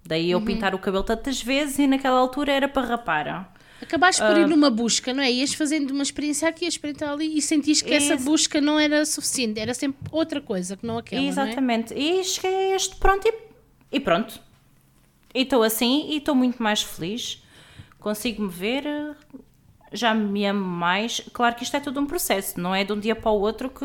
[0.05, 3.55] Daí eu pintar o cabelo tantas vezes e naquela altura era para rapar.
[3.81, 5.31] Acabaste por ir numa busca, não é?
[5.31, 9.07] Ias fazendo uma experiência aqui, a experiência ali e sentiste que essa busca não era
[9.07, 11.31] suficiente, era sempre outra coisa que não aquela, não é?
[11.31, 11.95] Exatamente.
[11.95, 13.35] E cheguei a este pronto e,
[13.93, 14.41] e pronto.
[15.33, 17.45] E estou assim e estou muito mais feliz.
[18.01, 18.85] Consigo-me ver,
[19.93, 21.21] já me amo mais.
[21.33, 23.71] Claro que isto é todo um processo, não é de um dia para o outro
[23.71, 23.85] que.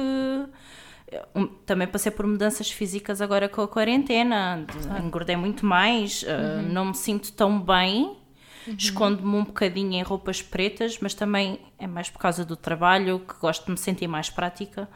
[1.36, 6.62] Um, Também passei por mudanças físicas agora com a quarentena, de- engordei muito mais, eh,
[6.72, 8.18] não me sinto tão bem,
[8.78, 13.34] escondo-me um bocadinho em roupas pretas, mas também é mais por causa do trabalho, que
[13.40, 14.88] gosto de me sentir mais prática.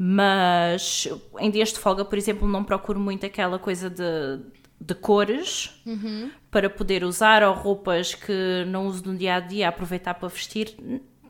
[0.00, 1.08] Mas
[1.40, 4.40] em dias de folga, por exemplo, não procuro muito aquela coisa de,
[4.80, 5.82] de cores
[6.50, 10.74] para poder usar ou roupas que não uso no dia a dia, aproveitar para vestir.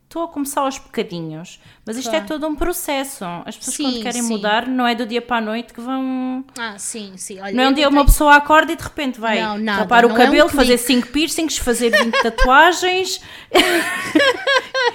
[0.09, 2.27] Estou a começar aos bocadinhos, mas isto é Claro.
[2.29, 3.27] todo um processo.
[3.44, 4.29] As pessoas, Sim, quando querem sim.
[4.29, 6.42] mudar, não é do dia para a noite que vão.
[6.59, 7.38] Ah, sim, sim.
[7.38, 10.07] Olha, Não é um dia uma pessoa acorda e de repente vai Não, nada, rapar
[10.07, 13.21] o não é um cabelo, fazer 5 piercings, fazer 20 tatuagens.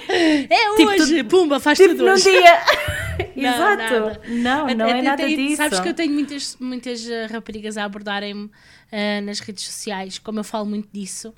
[0.08, 2.30] É Tipo, hoje, pumba, faz tipo tudo num hoje.
[2.30, 2.58] dia.
[3.36, 3.76] Exato.
[3.76, 4.20] nada.
[4.28, 5.56] Não, não Até é nada tenho- disso.
[5.58, 8.50] Sabes que eu tenho muitas, muitas eh, raparigas a abordarem-me
[8.90, 11.32] eh, nas redes sociais, como eu falo muito disso.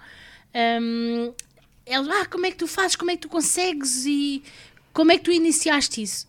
[0.80, 1.34] Hum,
[1.86, 4.42] elas, ah, como é que tu fazes, como é que tu consegues e
[4.92, 6.26] como é que tu iniciaste isso?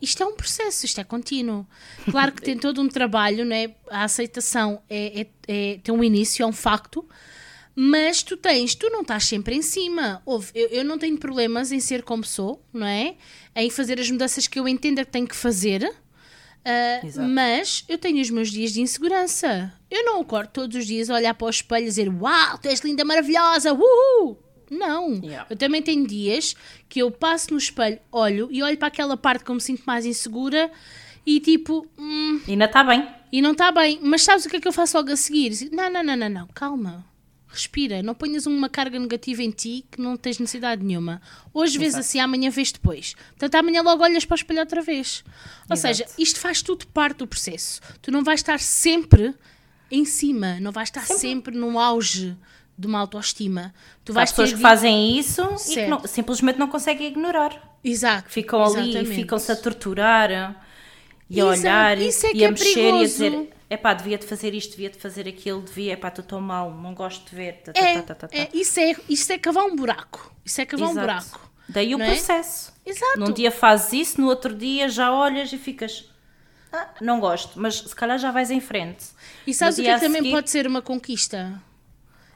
[0.00, 1.66] Isto é um processo, isto é contínuo.
[2.10, 3.74] Claro que tem todo um trabalho, não é?
[3.88, 7.06] A aceitação é, é- é- tem um início, é um facto,
[7.74, 10.20] mas tu tens, tu não estás sempre em cima.
[10.26, 13.14] Ouve, eu, eu não tenho problemas em ser como sou, não é?
[13.54, 15.92] Em fazer as mudanças que eu entenda que tenho que fazer.
[17.04, 17.28] Exato.
[17.28, 19.72] mas eu tenho os meus dias de insegurança.
[19.90, 22.68] Eu não acordo todos os dias a olhar para o espelho e dizer Uau, tu
[22.68, 24.38] és linda, maravilhosa, uhul!
[24.72, 25.20] Não.
[25.22, 25.46] Yeah.
[25.50, 26.56] Eu também tenho dias
[26.88, 29.82] que eu passo no espelho, olho e olho para aquela parte que eu me sinto
[29.84, 30.70] mais insegura
[31.26, 33.06] e tipo, hum, Ainda está bem.
[33.30, 34.00] e não está bem.
[34.02, 35.68] Mas sabes o que é que eu faço logo a seguir?
[35.70, 36.46] Não, não, não, não, não.
[36.48, 37.04] Calma.
[37.46, 38.02] Respira.
[38.02, 41.20] Não ponhas uma carga negativa em ti que não tens necessidade nenhuma.
[41.52, 42.00] Hoje vês Exato.
[42.00, 43.14] assim, amanhã vês depois.
[43.32, 45.22] Portanto, amanhã logo olhas para o espelho outra vez.
[45.68, 45.96] Ou Exato.
[45.96, 47.80] seja, isto faz tudo parte do processo.
[48.00, 49.34] Tu não vais estar sempre
[49.90, 50.58] em cima.
[50.60, 52.34] Não vais estar sempre, no auge
[52.82, 53.72] de uma autoestima.
[54.04, 55.88] Tu Há vais pessoas ter que fazem isso e que Certo.
[55.88, 57.76] não- simplesmente não conseguem ignorar.
[57.82, 58.28] Exato.
[58.28, 59.14] Ficam ali e exatamente.
[59.14, 60.54] ficam-se a torturar e a
[61.30, 63.02] Isso é- olhar e- isso é e a é mexer e a perigoso.
[63.04, 67.28] dizer epá, devia-te fazer isto, devia-te fazer aquilo, devia, epá, tu estou mal, não gosto
[67.30, 67.62] de ver.
[67.74, 67.94] É,
[68.38, 70.30] é, isso, é, isso é cavar um buraco.
[70.44, 71.06] Isso é cavar um Exato.
[71.06, 71.50] buraco.
[71.68, 72.06] Daí o é?
[72.06, 72.72] processo.
[72.84, 73.18] Exato.
[73.20, 76.04] Num dia fazes isso, no outro dia já olhas e ficas.
[76.72, 79.04] "Ah, não gosto, mas se calhar já vais em frente.
[79.46, 81.60] E sabes o que é que também seguir- pode ser uma conquista?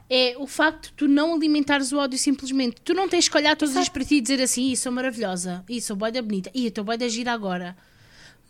[0.09, 2.77] É o facto de tu não alimentares o ódio simplesmente.
[2.83, 4.91] Tu não tens que olhar todos os dias para ti e dizer assim: Ih, sou
[4.91, 7.75] maravilhosa, Ih, sou boida bonita, Ih, estou boida gira agora.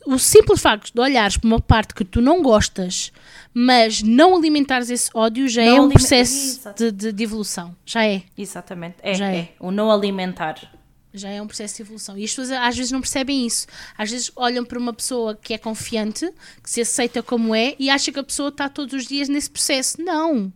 [0.05, 3.11] O simples facto de olhares para uma parte que tu não gostas,
[3.53, 7.75] mas não alimentares esse ódio, já Não é um processo de, de- de evolução.
[7.85, 8.21] Já é.
[8.37, 8.95] Exatamente.
[9.01, 9.37] É, Já é.
[9.37, 9.49] é.
[9.59, 10.71] O não alimentar.
[11.13, 12.17] Já é um processo de evolução.
[12.17, 13.65] E as pessoas às vezes não percebem isso.
[13.97, 16.31] Às vezes olham para uma pessoa que é confiante,
[16.63, 19.49] que se aceita como é, e acha que a pessoa está todos os dias nesse
[19.49, 19.99] processo.
[20.01, 20.53] Não.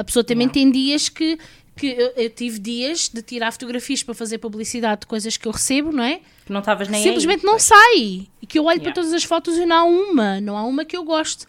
[0.00, 0.52] A pessoa também Não.
[0.52, 1.38] tem dias que.
[1.76, 5.52] que eu, eu tive dias de tirar fotografias para fazer publicidade de coisas que eu
[5.52, 6.20] recebo, não é?
[6.46, 7.46] Que não estavas nem Simplesmente aí.
[7.46, 8.28] não sai.
[8.40, 8.94] E que eu olho para Yeah.
[8.94, 10.40] todas as fotos e não há uma.
[10.40, 11.46] Não há uma que eu goste.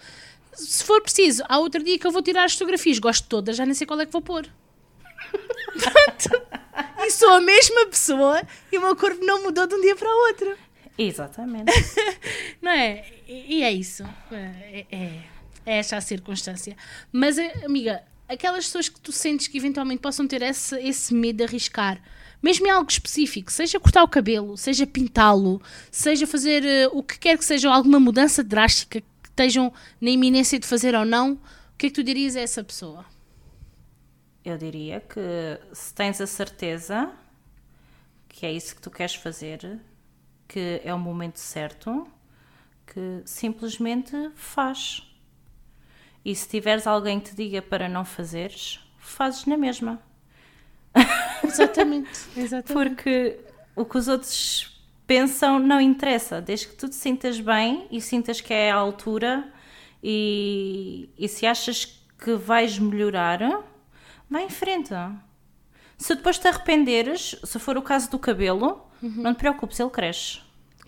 [0.54, 3.00] Se for preciso, há outro dia que eu vou tirar as fotografias.
[3.00, 4.46] Gosto de todas, já nem sei qual é que vou pôr.
[5.32, 6.42] Pronto.
[7.00, 10.10] E sou a mesma pessoa e o meu corpo não mudou de um dia para
[10.10, 10.56] o outro.
[10.98, 11.72] Exatamente.
[12.62, 13.06] Não é?
[13.28, 14.04] E e é isso.
[14.32, 14.98] É, é,
[15.66, 16.76] é esta a circunstância.
[17.12, 18.04] Mas, eh, amiga,
[18.34, 22.02] aquelas pessoas que tu sentes que eventualmente possam ter esse, esse medo de arriscar,
[22.42, 27.20] mesmo em algo específico, seja cortar o cabelo, seja pintá-lo, seja fazer eh, o que
[27.20, 31.40] quer que seja alguma mudança drástica que estejam na iminência de fazer ou não, o
[31.78, 33.06] que é que tu dirias a essa pessoa?
[34.44, 37.12] Eu diria que se tens a certeza
[38.28, 39.80] que é isso que tu queres fazer,
[40.48, 42.08] que é o momento certo,
[42.88, 45.08] que simplesmente faz.
[46.24, 50.02] E se tiveres alguém que te diga para não fazeres, fazes na mesma.
[51.44, 52.10] Exatamente.
[52.38, 52.74] Exatamente.
[52.74, 53.40] Porque
[53.76, 58.40] o que os outros pensam não interessa, desde que tu te sintas bem e sintas
[58.40, 59.52] que é a altura
[60.04, 63.40] e, e se achas que vais melhorar,
[64.30, 64.94] vai em frente.
[65.98, 70.40] Se depois te arrependeres, se for o caso do cabelo, não te preocupes, ele cresce.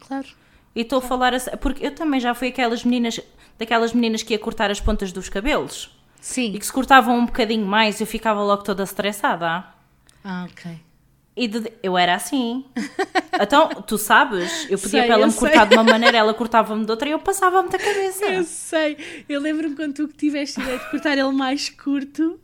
[0.08, 0.28] Claro.
[0.76, 3.20] E estou a falar assim, porque eu também já fui aquelas meninas,
[3.60, 6.54] daquelas meninas que ia cortar as pontas dos cabelos Sim.
[6.54, 9.64] e que se cortavam um bocadinho mais eu ficava logo toda estressada.
[10.24, 10.72] Ah, ok.
[11.36, 12.66] E de- eu era assim.
[13.42, 15.40] Então, tu sabes, eu pedia Sei, para ela me sei.
[15.40, 18.26] cortar de uma maneira, ela cortava-me de outra e eu passava-me da cabeça.
[18.26, 18.96] Eu sei.
[19.28, 22.40] Eu lembro-me quando tu tiveste a ideia de cortar ele mais curto.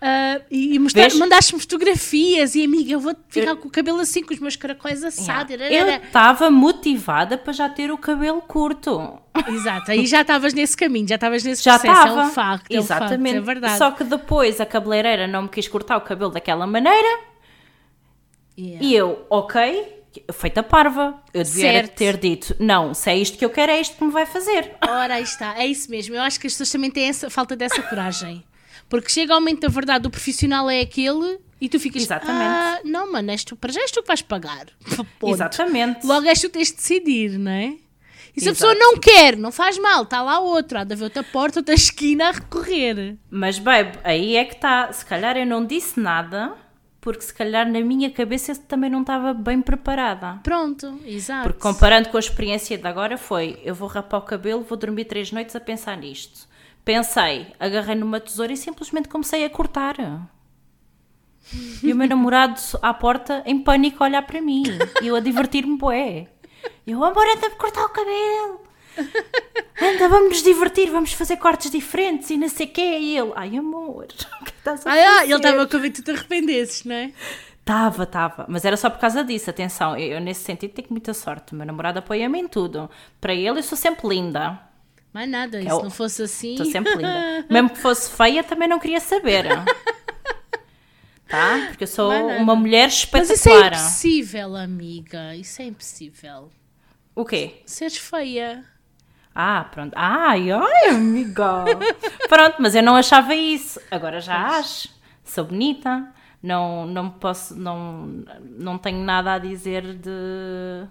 [0.00, 4.22] Ah, e mostrar- mandaste-me fotografias e amiga, eu vou ficar Eu- com o cabelo assim,
[4.22, 5.56] com os meus caracóis assados.
[5.58, 9.18] Eu estava motivada para já ter o cabelo curto.
[9.48, 12.20] Exato, aí já estavas nesse caminho, já estavas nesse Já processo, estava.
[12.20, 13.36] é um facto, é um facto, Exatamente.
[13.36, 13.78] é verdade.
[13.78, 17.20] Só que depois a cabeleireira não me quis cortar o cabelo daquela maneira
[18.56, 18.84] Yeah.
[18.84, 19.96] e eu, ok,
[20.32, 21.22] feita parva.
[21.32, 21.94] Eu devia Certo.
[21.94, 24.74] ter dito: não, se é isto que eu quero, é isto que me vai fazer.
[24.88, 26.14] Ora, aí está, é isso mesmo.
[26.16, 28.42] Eu acho que as pessoas também têm essa falta dessa coragem.
[28.88, 32.02] Porque chega ao momento da verdade, o profissional é aquele e tu ficas.
[32.02, 32.44] Exatamente.
[32.44, 34.66] Ah, não, mano, és tu, para já és tu que vais pagar.
[35.18, 35.34] Ponto.
[35.34, 36.06] Exatamente.
[36.06, 37.76] Logo és tu que tens de decidir, não é?
[38.36, 41.04] E se a pessoa não quer, não faz mal, está lá outro, há de haver
[41.04, 43.16] outra porta, outra esquina a recorrer.
[43.28, 44.92] Mas, babe, aí é que está.
[44.92, 46.54] Se calhar eu não disse nada,
[47.00, 50.38] porque se calhar na minha cabeça eu também não estava bem preparada.
[50.44, 51.48] Pronto, exato.
[51.48, 55.06] Porque comparando com a experiência de agora foi, eu vou rapar o cabelo, vou dormir
[55.06, 56.47] três noites a pensar nisto.
[56.88, 59.94] Pensei, agarrei numa tesoura e simplesmente comecei a cortar.
[61.82, 64.62] E o meu namorado à porta, em pânico, a olhar para mim.
[65.02, 66.28] E eu a divertir-me, bué.
[66.86, 68.62] E eu, amor, anda-me cortar o cabelo.
[69.82, 72.98] Anda, vamos nos divertir, vamos fazer cortes diferentes e não sei o quê.
[73.00, 74.06] E ele, ai amor,
[74.40, 75.24] o que estás a Ah, ah, fazer?
[75.24, 77.12] ele estava com medo que tu te arrependesses, não é?
[77.66, 78.46] Tava, tava.
[78.48, 79.94] Mas era só por causa disso, atenção.
[79.94, 81.52] Eu, eu, nesse sentido tenho muita sorte.
[81.52, 82.88] O meu namorado apoia-me em tudo.
[83.20, 84.66] Para ele eu sou sempre linda.
[85.18, 86.52] Mais nada, e é se não fosse assim.
[86.52, 87.44] Estou sempre linda.
[87.50, 89.46] Mesmo que fosse feia, também não queria saber.
[91.26, 91.66] Tá?
[91.68, 93.72] Porque eu sou uma mulher Mas isso é espetacular.
[93.74, 95.36] impossível, amiga.
[95.36, 96.50] Isso é impossível.
[97.14, 97.60] o quê?
[97.66, 98.64] Seres feia.
[99.34, 99.92] Ah, pronto.
[99.94, 101.66] Ai, ai, amiga.
[102.30, 103.78] pronto, mas eu não achava isso.
[103.90, 104.88] Agora já acho.
[105.22, 106.10] Sou bonita.
[106.42, 108.24] Não, não posso, não,
[108.58, 110.88] não tenho nada a dizer de.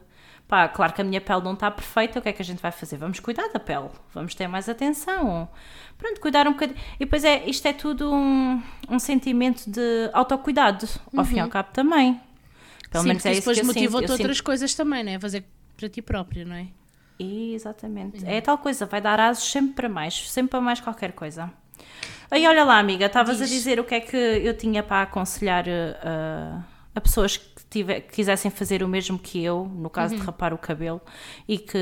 [0.48, 2.62] Pá, claro que a minha pele não está perfeita, o que é que a gente
[2.62, 2.96] vai fazer?
[2.98, 5.50] Vamos cuidar da pele, vamos ter mais atenção.
[5.98, 6.80] Pronto, cuidar um bocadinho.
[6.96, 11.50] E depois é, isto é tudo um, um sentimento de autocuidado, ao fim e ao
[11.50, 12.22] cabo também.
[12.90, 15.20] Pelo Sim, menos é isso depois motiva-te Eu sinto outras coisas também, não é?
[15.20, 15.44] Fazer
[15.76, 16.68] para ti própria, não é?
[17.20, 18.26] Exatamente.
[18.26, 21.52] É tal coisa, vai dar asos sempre para mais, sempre para mais qualquer coisa.
[22.30, 23.54] Aí olha lá, amiga, estavas a Diz.
[23.54, 27.57] dizer o que é que eu tinha para aconselhar uh, a pessoas que,
[28.12, 30.20] quisessem fazer o mesmo que eu, no caso Uhum.
[30.20, 31.02] de rapar o cabelo,
[31.48, 31.78] e que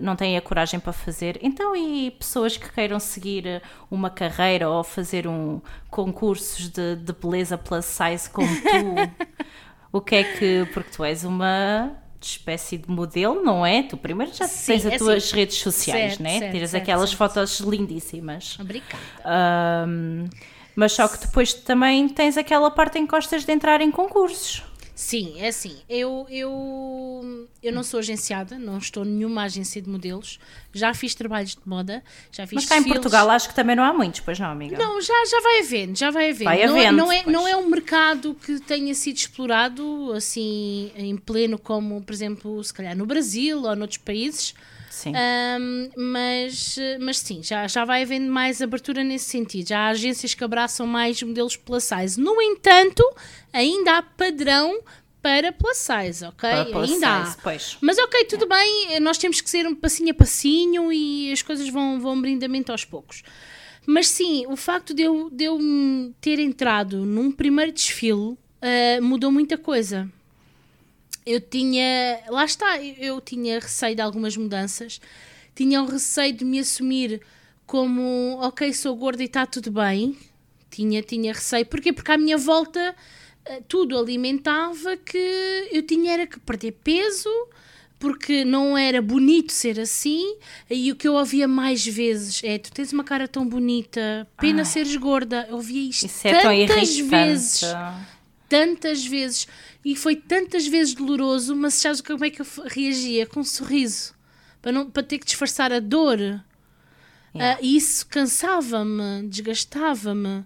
[0.00, 1.38] não têm a coragem para fazer.
[1.42, 7.56] Então, e pessoas que queiram seguir uma carreira ou fazer um concursos de, de beleza
[7.56, 9.12] plus size como tu,
[9.92, 10.66] o que é que.
[10.72, 13.82] Porque tu és uma espécie de modelo, não é?
[13.82, 15.34] Tu primeiro já Sim, tens as é tuas assim.
[15.36, 16.38] redes sociais, Certo, né?
[16.38, 17.18] certo, Tiras certo, aquelas certo.
[17.18, 18.56] fotos lindíssimas.
[18.60, 19.02] Obrigada.
[19.24, 20.28] Ahm,
[20.76, 24.62] mas só que depois também tens aquela parte em que gostas de entrar em concursos.
[25.02, 25.78] Sim, é assim.
[25.88, 30.38] Eu, eu, eu não sou agenciada, não estou nenhuma agência de modelos.
[30.72, 32.84] Já fiz trabalhos de moda, já fiz Mas cá em.
[32.84, 34.78] Portugal acho que também não há muitos, pois não, amiga?
[34.78, 36.44] Não, já, já vai havendo, já vai havendo.
[36.44, 37.36] Vai não, é- havendo, não, é, pois.
[37.36, 42.72] não é um mercado que tenha sido explorado assim em pleno, como por exemplo, se
[42.72, 44.54] calhar no Brasil ou noutros países.
[44.92, 45.14] Sim.
[45.16, 49.70] Ahm, mas, mas sim, já, já vai havendo mais abertura nesse sentido.
[49.70, 52.20] Já há agências que abraçam mais modelos plus size.
[52.20, 53.02] No entanto,
[53.54, 54.82] ainda há padrão
[55.22, 56.50] para plus size, ok?
[56.50, 57.42] Para plus ainda size, há.
[57.42, 57.78] pois.
[57.80, 61.70] Mas ok, tudo bem, nós temos que ser um passinho a passinho e as coisas
[61.70, 63.22] vão, vão brindamente aos poucos.
[63.86, 65.58] Mas sim, o facto de eu, de eu
[66.20, 70.06] ter entrado num primeiro desfile ah, mudou muita coisa.
[71.24, 75.00] Eu tinha, lá está, eu, tinha receio de algumas mudanças,
[75.54, 77.20] tinha o receio de me assumir
[77.66, 80.16] como, ok, sou gorda e está tudo bem.
[80.70, 81.66] Tinha, tinha receio.
[81.66, 81.92] Porquê?
[81.92, 82.94] Porque à minha volta
[83.44, 87.28] eh, tudo alimentava que eu tinha era que perder peso,
[87.98, 90.36] porque não era bonito ser assim.
[90.68, 94.60] E o que eu ouvia mais vezes é: tu tens uma cara tão bonita, pena
[94.60, 94.64] Ai.
[94.64, 95.46] seres gorda.
[95.48, 97.02] Eu ouvia isto Isso é tantas irritante.
[97.02, 97.62] vezes
[98.52, 99.48] tantas vezes
[99.82, 103.26] e foi tantas vezes doloroso, mas sabes como é que eu reagia?
[103.26, 104.14] Com um sorriso
[104.60, 106.18] para, não, para ter que disfarçar a dor.
[106.18, 106.44] Yeah.
[107.34, 110.44] Ah, e isso cansava-me, desgastava-me.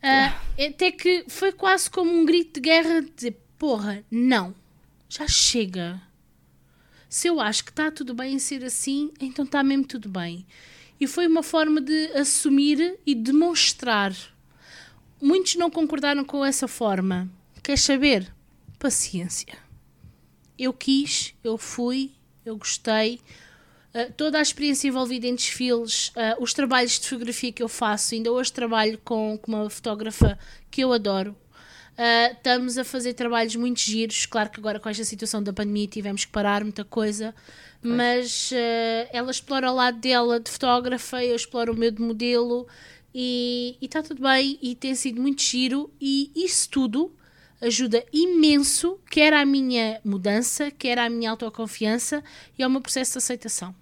[0.00, 4.54] Ah, Até que foi quase como um grito de guerra de dizer: porra, não,
[5.08, 6.00] já chega.
[7.08, 10.46] Se eu acho que está tudo bem em ser assim, então está mesmo tudo bem.
[11.00, 14.14] E foi uma forma de assumir e demonstrar
[15.20, 17.30] Muitos não concordaram com essa forma.
[17.62, 18.32] Queres saber?
[18.78, 19.58] Paciência.
[20.58, 22.12] Eu quis, eu fui,
[22.44, 23.20] eu gostei.
[23.94, 28.14] Uh, toda a experiência envolvida em desfiles, uh, os trabalhos de fotografia que eu faço,
[28.14, 30.38] ainda hoje trabalho com, com uma fotógrafa
[30.70, 31.36] que eu adoro.
[31.92, 34.24] Uh, estamos a fazer trabalhos muito giros.
[34.24, 37.34] Claro que agora com esta situação da pandemia tivemos que parar muita coisa,
[37.82, 37.94] pois.
[37.94, 38.52] mas
[39.12, 42.66] ela explora o lado dela de fotógrafa, eu exploro o meu de modelo
[43.14, 45.92] e está tudo bem e tem sido muito giro.
[46.00, 47.12] E isso tudo
[47.60, 52.22] ajuda imenso, quer à minha mudança, quer à minha autoconfiança
[52.58, 53.74] e ao meu processo de aceitação.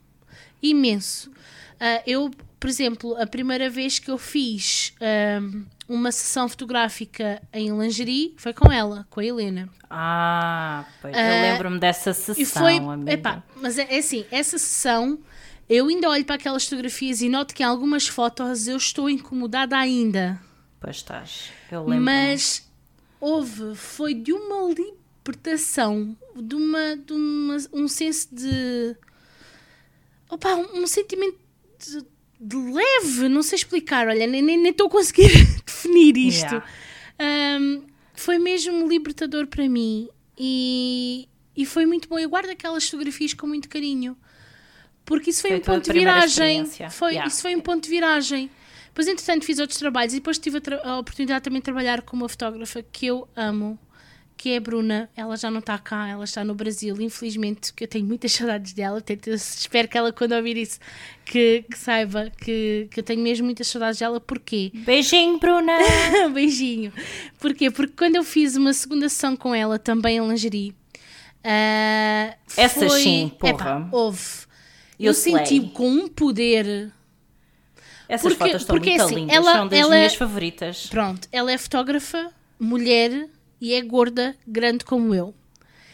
[0.62, 1.30] Imenso.
[1.30, 7.70] Uh, eu, por exemplo, a primeira vez que eu fiz uh, uma sessão fotográfica em
[7.78, 9.68] lingerie foi com ela, com a Helena.
[9.88, 12.42] Ah, pois, uh, eu ah, lembro-me dessa sessão.
[12.42, 12.44] E
[12.80, 15.18] foi, epá, mas é, é assim, essa sessão
[15.68, 19.76] eu ainda olho para aquelas fotografias e noto que em algumas fotos eu estou incomodada
[19.76, 20.40] ainda.
[20.80, 22.04] Pois estás, eu lembro.
[22.04, 22.67] Mas
[23.20, 28.96] houve, foi de uma libertação, de, uma, de uma, um senso de.
[30.30, 31.38] Opa, um, um sentimento
[31.78, 32.04] de,
[32.40, 35.30] de, leve, não sei explicar, olha, nem, nem, nem estou a conseguir
[35.64, 36.62] definir isto.
[37.20, 37.60] Yeah.
[37.60, 37.82] Um,
[38.14, 42.18] foi mesmo libertador para mim e, e foi muito bom.
[42.18, 44.16] Eu guardo aquelas fotografias com muito carinho
[45.08, 46.66] porque isso foi, foi um ponto de viragem.
[46.90, 47.26] Foi, yeah.
[47.26, 48.50] Isso foi um ponto de viragem.
[48.98, 52.16] Depois, entretanto, fiz outros trabalhos e depois tive a, a, oportunidade também de trabalhar com
[52.16, 53.78] uma fotógrafa que eu amo,
[54.36, 55.08] que é a Bruna.
[55.16, 58.72] Ela já não está cá, ela está no Brasil, infelizmente, que eu tenho muitas saudades
[58.72, 59.00] dela.
[59.00, 60.80] Tento, espero que ela, quando ouvir isso,
[61.24, 64.18] que, que saiba que, que eu tenho mesmo muitas saudades dela.
[64.18, 64.72] Porquê?
[64.74, 65.78] Beijinho, Bruna!
[66.34, 66.92] Beijinho!
[67.38, 67.70] Porquê?
[67.70, 70.74] Porque quando eu fiz uma segunda sessão com ela, também em lingerie,
[71.44, 73.88] uh, Essas foi, sim, porra.
[73.92, 74.48] Houve.
[74.98, 76.92] Eu, eu senti com um poder
[78.08, 80.86] essas porque, fotos estão porque, muito assim, lindas, ela, são das ela, minhas favoritas.
[80.86, 83.28] Pronto, ela é fotógrafa, mulher
[83.60, 85.34] e é gorda, grande como eu.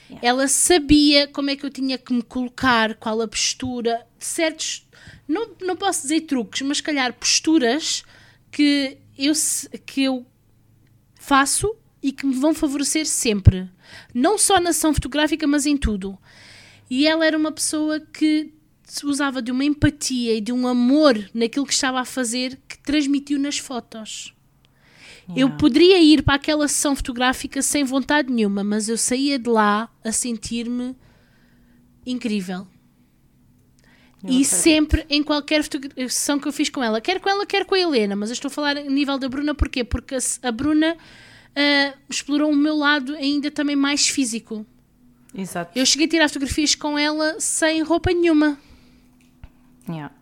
[0.09, 0.29] Yeah.
[0.29, 4.87] Ela sabia como é que eu tinha que me colocar, qual a postura, certos,
[5.27, 8.05] não, não posso dizer truques, mas calhar posturas
[8.51, 9.33] que eu,
[9.85, 10.25] que eu
[11.17, 13.69] faço e que me vão favorecer sempre.
[14.13, 16.17] Não só na ação fotográfica, mas em tudo.
[16.89, 18.53] E ela era uma pessoa que
[18.85, 22.79] se usava de uma empatia e de um amor naquilo que estava a fazer que
[22.79, 24.35] transmitiu nas fotos.
[25.29, 25.41] Yeah.
[25.41, 29.89] Eu poderia ir para aquela sessão fotográfica sem vontade nenhuma, mas eu saía de lá
[30.05, 30.95] a sentir-me
[32.05, 32.67] incrível.
[34.23, 35.63] e sempre, em qualquer
[36.09, 38.35] sessão que eu fiz com ela, quer com ela, quer com a Helena, mas eu
[38.35, 39.85] estou a falar a nível da Bruna, porquê?
[39.85, 44.67] Porque a, a Bruna uh, explorou o meu lado ainda também mais físico.
[45.35, 45.79] Exato.
[45.79, 48.59] Eu cheguei a tirar fotografias com ela sem roupa nenhuma.
[49.89, 50.15] Yeah.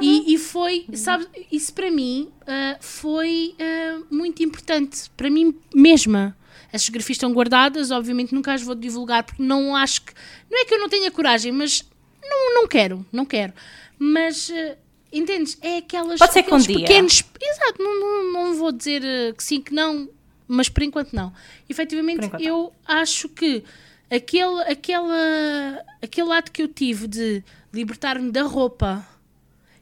[0.00, 6.36] e, e, foi, sabe, isso para mim uh, foi uh, muito importante, para mim mesma.
[6.72, 10.14] As fotografias estão guardadas, obviamente nunca as vou divulgar porque não acho que.
[10.50, 11.84] Não é que eu não tenha coragem, mas
[12.22, 13.52] não, não quero, não quero.
[13.98, 14.76] Mas uh,
[15.12, 15.58] entendes?
[15.60, 16.18] É aquelas.
[16.18, 16.78] Pode ser com dia.
[16.78, 17.22] pequenos.
[17.40, 19.02] Exato, não, não, não vou dizer
[19.36, 20.08] que sim, que não,
[20.48, 21.32] mas por enquanto não.
[21.68, 23.62] Efetivamente, enquanto eu acho que
[24.10, 27.42] aquele, aquela, aquele ato que eu tive de
[27.72, 29.06] libertar-me da roupa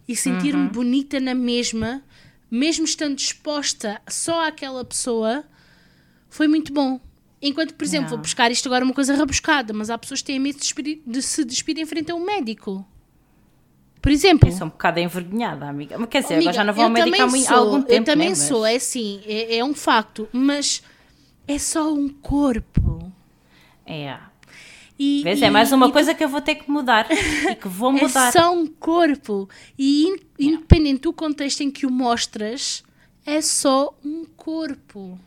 [0.06, 0.68] e sentir-me uhum.
[0.68, 2.02] bonita na mesma,
[2.50, 5.44] mesmo estando disposta só àquela pessoa,
[6.28, 7.00] foi muito bom.
[7.42, 8.16] Enquanto, por exemplo, yeah.
[8.16, 11.00] vou buscar isto agora uma coisa rabuscada, mas há pessoas que têm medo de, despir,
[11.06, 12.86] de se despedir em frente a um médico.
[14.00, 14.48] Por exemplo.
[14.48, 15.98] Eu sou um bocado envergonhada, amiga.
[15.98, 18.00] Mas quer dizer, amiga, agora já não vou ao médico há, sou, algum tempo.
[18.00, 20.82] Eu também né, sou, é assim, é, é um facto, mas
[21.46, 23.12] é só um corpo.
[23.86, 24.18] É.
[25.02, 25.40] E, Vês?
[25.40, 27.66] É e, é mais uma e, coisa que eu vou ter que mudar e que
[27.66, 28.28] vou é mudar.
[28.28, 29.48] É só um corpo.
[29.78, 32.84] E in, independente do contexto em que o mostras,
[33.24, 35.18] é só um corpo.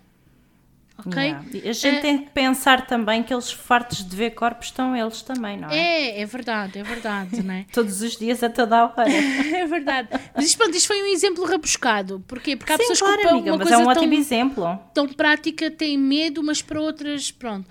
[0.95, 1.19] Ok?
[1.19, 1.43] Yeah.
[1.65, 5.23] A gente uh, tem que pensar também que eles fartos de ver corpos estão eles
[5.23, 5.75] também, não é?
[5.75, 7.65] É, é verdade, é verdade, não é?
[7.73, 9.09] Todos os dias, a toda a hora.
[9.09, 10.09] é verdade.
[10.35, 12.23] Mas isto, pronto, isto foi um exemplo rabuscado.
[12.27, 12.55] Porquê?
[12.55, 14.79] Porque há Sim, pessoas claro, que amiga, uma mas coisa é um ótimo tão, exemplo.
[14.93, 17.67] tão prática têm medo, mas para outras, pronto.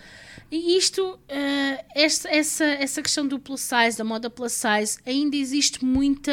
[0.53, 5.35] E isto, uh, esta, essa, essa questão do plus size, da moda plus size, ainda
[5.35, 6.33] existe muita.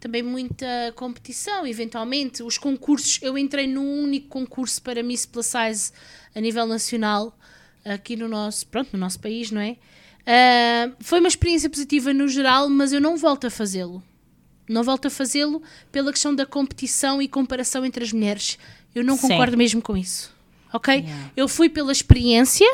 [0.00, 2.42] Também muita competição, eventualmente.
[2.42, 5.92] Os concursos, eu entrei num único concurso para Miss Plus Size
[6.34, 7.38] a nível nacional,
[7.84, 9.76] aqui no nosso, pronto, no nosso país, não é?
[10.22, 14.02] Uh, foi uma experiência positiva no geral, mas eu não volto a fazê-lo.
[14.68, 18.58] Não volto a fazê-lo pela questão da competição e comparação entre as mulheres.
[18.94, 19.58] Eu não concordo Sim.
[19.58, 20.34] mesmo com isso.
[20.72, 20.94] Ok?
[20.94, 21.30] Yeah.
[21.36, 22.66] Eu fui pela experiência,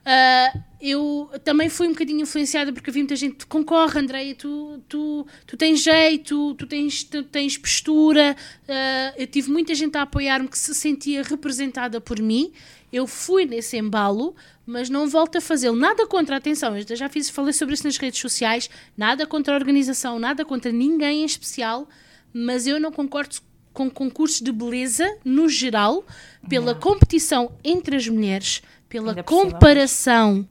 [0.00, 5.26] Uh, eu também fui um bocadinho influenciada porque havia muita gente concorre, Andreia, tu, tu,
[5.46, 8.34] tu tens jeito, tu tens, tu tens postura.
[8.62, 12.52] Uh, eu tive muita gente a apoiar-me que se sentia representada por mim.
[12.90, 14.34] Eu fui nesse embalo,
[14.66, 15.76] mas não volto a fazê-lo.
[15.76, 19.58] Nada contra, atenção, eu já fiz, falei sobre isso nas redes sociais, nada contra a
[19.58, 21.88] organização, nada contra ninguém em especial,
[22.32, 23.36] mas eu não concordo
[23.72, 26.04] com concursos de beleza no geral,
[26.48, 30.46] pela competição entre as mulheres, pela Ainda comparação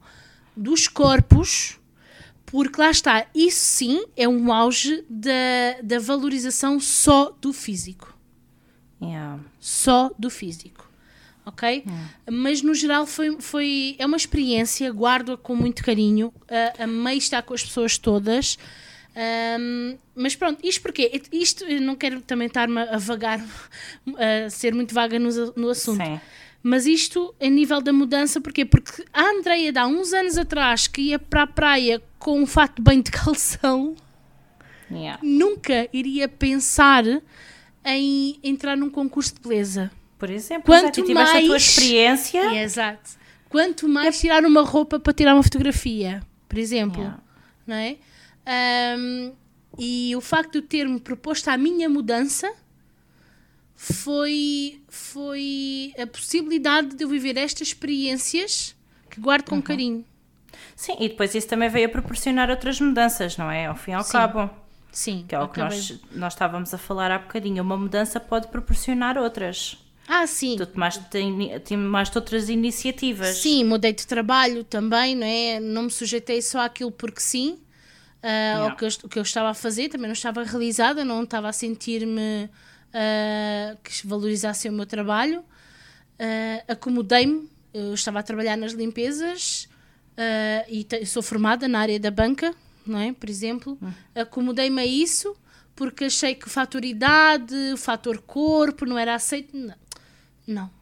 [0.58, 1.78] dos corpos,
[2.46, 8.18] porque lá está, isso sim é um auge da, da valorização só do físico.
[9.02, 9.40] Yeah.
[9.60, 10.90] Só do físico.
[11.46, 11.84] Ok?
[12.30, 17.42] Mas no geral foi, foi, é uma experiência, guardo-a com muito carinho, uh, amei estar
[17.42, 18.58] com as pessoas todas.
[19.16, 23.40] Ahm, mas pronto, isto porque isto eu não quero também estar-me a vagar,
[24.46, 26.04] a ser muito vaga no, no assunto.
[26.04, 26.22] Sim.
[26.62, 28.66] Mas isto a nível da mudança, porquê?
[28.66, 32.46] Porque a Andreia de há uns anos atrás que ia para a praia com um
[32.46, 33.96] fato bem de calção,
[34.92, 35.20] Yeah.
[35.24, 37.04] nunca iria pensar
[37.86, 39.92] em entrar num concurso de beleza.
[40.18, 42.42] Por exemplo, Quanto e tiveste a tua mais- experiência.
[42.64, 43.12] Exato.
[43.48, 47.00] Quanto mais tirar uma roupa para tirar uma fotografia, por exemplo.
[47.02, 47.20] Yeah.
[47.68, 47.98] Não é?
[48.46, 49.32] Ahm,
[49.78, 52.52] e o facto de ter-me proposto a minha mudança
[53.82, 58.76] foi, foi a possibilidade de eu viver estas experiências
[59.10, 59.62] que guardo Uhum.
[59.62, 60.06] com carinho.
[60.76, 63.68] Sim, e depois isso também veio a proporcionar outras mudanças, não é?
[63.68, 64.12] Ao fim e ao Sim.
[64.12, 64.50] cabo.
[64.92, 65.26] Sim.
[65.30, 67.64] Que é o que nós, nós estávamos a falar há bocadinho.
[67.64, 69.78] Uma mudança pode proporcionar outras.
[70.06, 70.58] Ah, sim.
[70.58, 71.02] Tu tomaste,
[71.66, 73.38] tomaste outras iniciativas.
[73.38, 75.60] Sim, mudei de trabalho também, não é?
[75.62, 77.60] Não me sujeitei só àquilo porque sim.
[78.22, 78.66] Yeah.
[78.72, 81.48] ao que eu, o que eu estava a fazer, também não estava realizada, não estava
[81.48, 82.50] a sentir-me
[82.94, 85.44] ah, que valorizassem o meu trabalho.
[86.18, 89.68] Ah, Acomodei-me, eu estava a trabalhar nas limpezas
[90.18, 92.54] ah, e sou formada na área da banca,
[92.86, 93.14] não é?
[93.14, 93.78] Por exemplo,
[94.16, 95.36] acomodei-me a isso
[95.76, 99.56] porque achei que o fator idade, o fator corpo não era aceito.
[99.56, 99.76] Não.
[100.46, 100.79] não.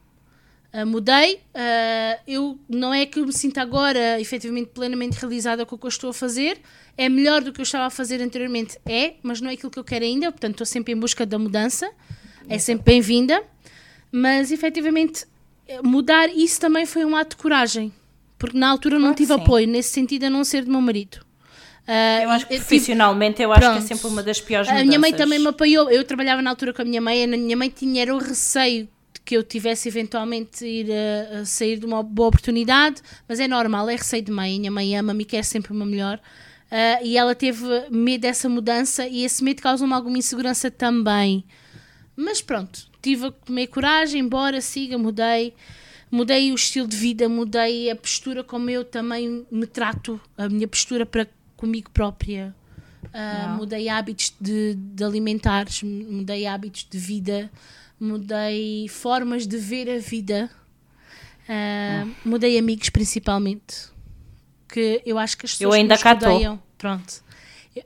[0.70, 5.76] Uh, mudei, uh, eu não é que eu me sinta agora efetivamente plenamente realizada com
[5.76, 6.60] o que eu estou a fazer,
[6.96, 9.78] é melhor do que eu estava a fazer anteriormente, é, mas não é aquilo que
[9.78, 11.90] eu quero ainda, portanto estou sempre em busca da mudança,
[12.50, 13.42] é sempre bem-vinda,
[14.12, 15.24] mas efetivamente
[15.82, 17.90] mudar isso também foi um ato de coragem,
[18.38, 19.40] porque na altura não que tive sim.
[19.40, 21.16] apoio nesse sentido a não ser do meu marido.
[21.88, 23.86] Uh, Eu acho que profissionalmente eu acho que é Pronto.
[23.86, 24.86] sempre uma das piores a mudanças.
[24.86, 25.90] minha mãe também me apoiou.
[25.90, 27.24] Eu trabalhava na altura com a minha mãe.
[27.24, 28.86] A minha mãe tinha era o receio
[29.28, 33.86] que eu tivesse eventualmente ir a, a sair de uma boa oportunidade, mas é normal,
[33.90, 34.58] é receio de mãe.
[34.58, 36.18] Minha mãe ama-me e quer sempre meu melhor.
[36.70, 41.44] Ah, e ela teve medo dessa mudança e esse medo causa-me alguma insegurança também.
[42.16, 45.52] Mas pronto, tive a comer coragem, embora siga, mudei.
[46.10, 50.66] Mudei o estilo de vida, mudei a postura como eu também me trato, a minha
[50.66, 52.56] postura para comigo própria.
[53.12, 57.50] Ah, mudei hábitos de, de alimentares, mudei hábitos de vida,
[58.00, 60.50] mudei formas de ver a vida,
[61.50, 63.88] Ah, mudei amigos principalmente.
[64.68, 66.26] Que eu acho que as pessoas Eu ainda cá tô.
[66.26, 67.22] rodeiam- Pronto.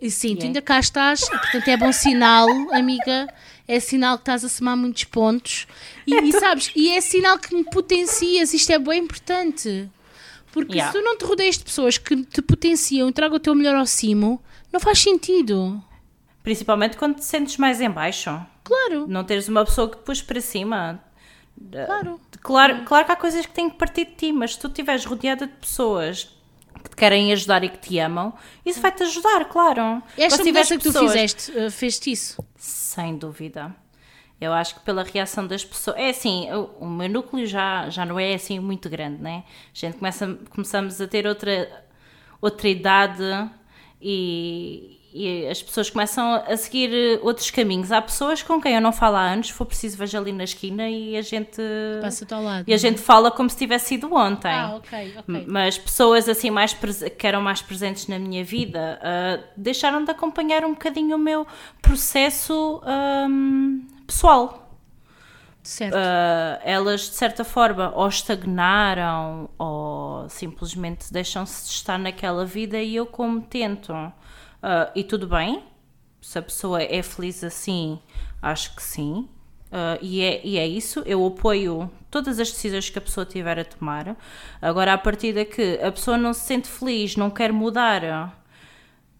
[0.00, 3.28] E sim, tu ainda cá estás, portanto é bom sinal, amiga.
[3.68, 5.66] É sinal que estás a somar muitos pontos.
[6.06, 8.52] E, e sabes, e é sinal que me potencias.
[8.52, 9.88] Isto é bem importante.
[10.50, 10.92] Porque Yeah.
[10.92, 13.76] se tu não te rodeias de pessoas que te potenciam e tragam o teu melhor
[13.76, 14.42] ao cimo,
[14.72, 15.82] não faz sentido.
[16.42, 18.44] Principalmente quando te sentes mais em baixo.
[18.64, 21.02] Claro, Não teres uma pessoa que te pôs para cima.
[21.86, 22.20] claro.
[22.40, 25.04] Claro, claro que há coisas que têm que partir de ti, mas se tu estiveres
[25.04, 26.24] rodeada de pessoas
[26.82, 28.32] que te querem ajudar e que te amam,
[28.64, 30.02] isso vai-te ajudar, claro.
[30.18, 32.44] Esta mudança que tu pessoas- fizeste, uh, fez-te isso.
[32.56, 33.74] Sem dúvida.
[34.40, 35.96] Eu acho que pela reação das pessoas.
[35.96, 39.44] É assim, o, o meu núcleo já, já não é assim muito grande, né?
[39.72, 41.84] A gente começa, começamos a ter outra,
[42.40, 43.22] outra idade
[44.00, 47.92] e, e as pessoas começam a seguir eh, outros caminhos.
[47.92, 50.44] Há pessoas com quem eu não falo há anos, se for preciso, vejo ali na
[50.44, 51.60] esquina e a gente.
[52.00, 52.64] Passa-te ao lado.
[52.66, 54.50] E a gente fala como se tivesse sido ontem.
[54.50, 55.44] Ah, ok, ok.
[55.46, 56.74] Mas pessoas assim mais
[57.18, 61.46] que eram mais presentes na minha vida ah, deixaram de acompanhar um bocadinho o meu
[61.82, 64.62] processo ahm, pessoal.
[65.62, 65.94] Certo.
[65.94, 72.96] Ah, elas de certa forma ou estagnaram ou simplesmente deixam-se de estar naquela vida e
[72.96, 73.92] eu como tento.
[74.62, 75.62] Ah, e tudo bem,
[76.20, 77.98] se a pessoa é feliz assim,
[78.40, 79.28] acho que sim.
[79.70, 83.58] Ah, e, é, e é isso, eu apoio todas as decisões que a pessoa tiver
[83.58, 84.16] a tomar.
[84.60, 88.38] Agora, a partir da que a pessoa não se sente feliz, não quer mudar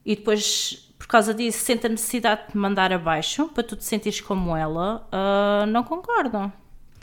[0.05, 3.85] e depois, por causa disso, sente a necessidade de te mandar abaixo para tu te
[3.85, 6.53] sentires como ela, ah, não concordo.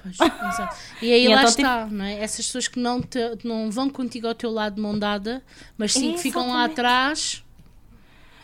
[0.02, 0.78] Pois, exato.
[1.02, 2.22] E aí E lá então, está, não é?
[2.22, 5.44] Essas pessoas que não, te, não vão contigo ao teu lado de mão dada,
[5.78, 7.44] mas sim que ficam lá atrás.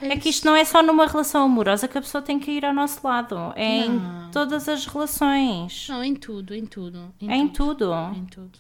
[0.02, 2.66] É que isto não é só numa relação amorosa que a pessoa tem que ir
[2.66, 4.28] ao nosso lado, é Não.
[4.28, 7.14] em todas as relações, Não, em tudo, em tudo.
[7.22, 7.76] Em, é em tudo.
[7.86, 8.16] tudo.
[8.18, 8.60] Em tudo.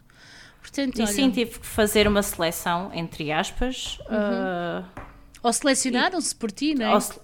[0.61, 3.97] Portanto, E olha, sim, tive que fazer uma seleção, entre aspas.
[4.01, 4.05] Uhum.
[4.09, 4.83] ah,
[5.43, 6.99] Ou selecionaram-se por ti, não é?
[6.99, 7.19] Se-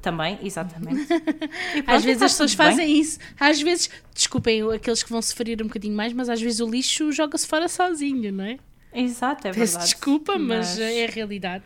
[0.00, 1.06] Também, exatamente.
[1.12, 2.66] Pronto, Às vezes está as pessoas tudo bem.
[2.70, 3.18] fazem isso.
[3.38, 6.66] Às vezes, desculpem aqueles que vão se ferir um bocadinho mais, mas às vezes o
[6.70, 8.58] lixo joga-se fora sozinho, não é?
[8.94, 9.84] Exato, é Peço verdade.
[9.92, 11.64] desculpa, mas, é a realidade.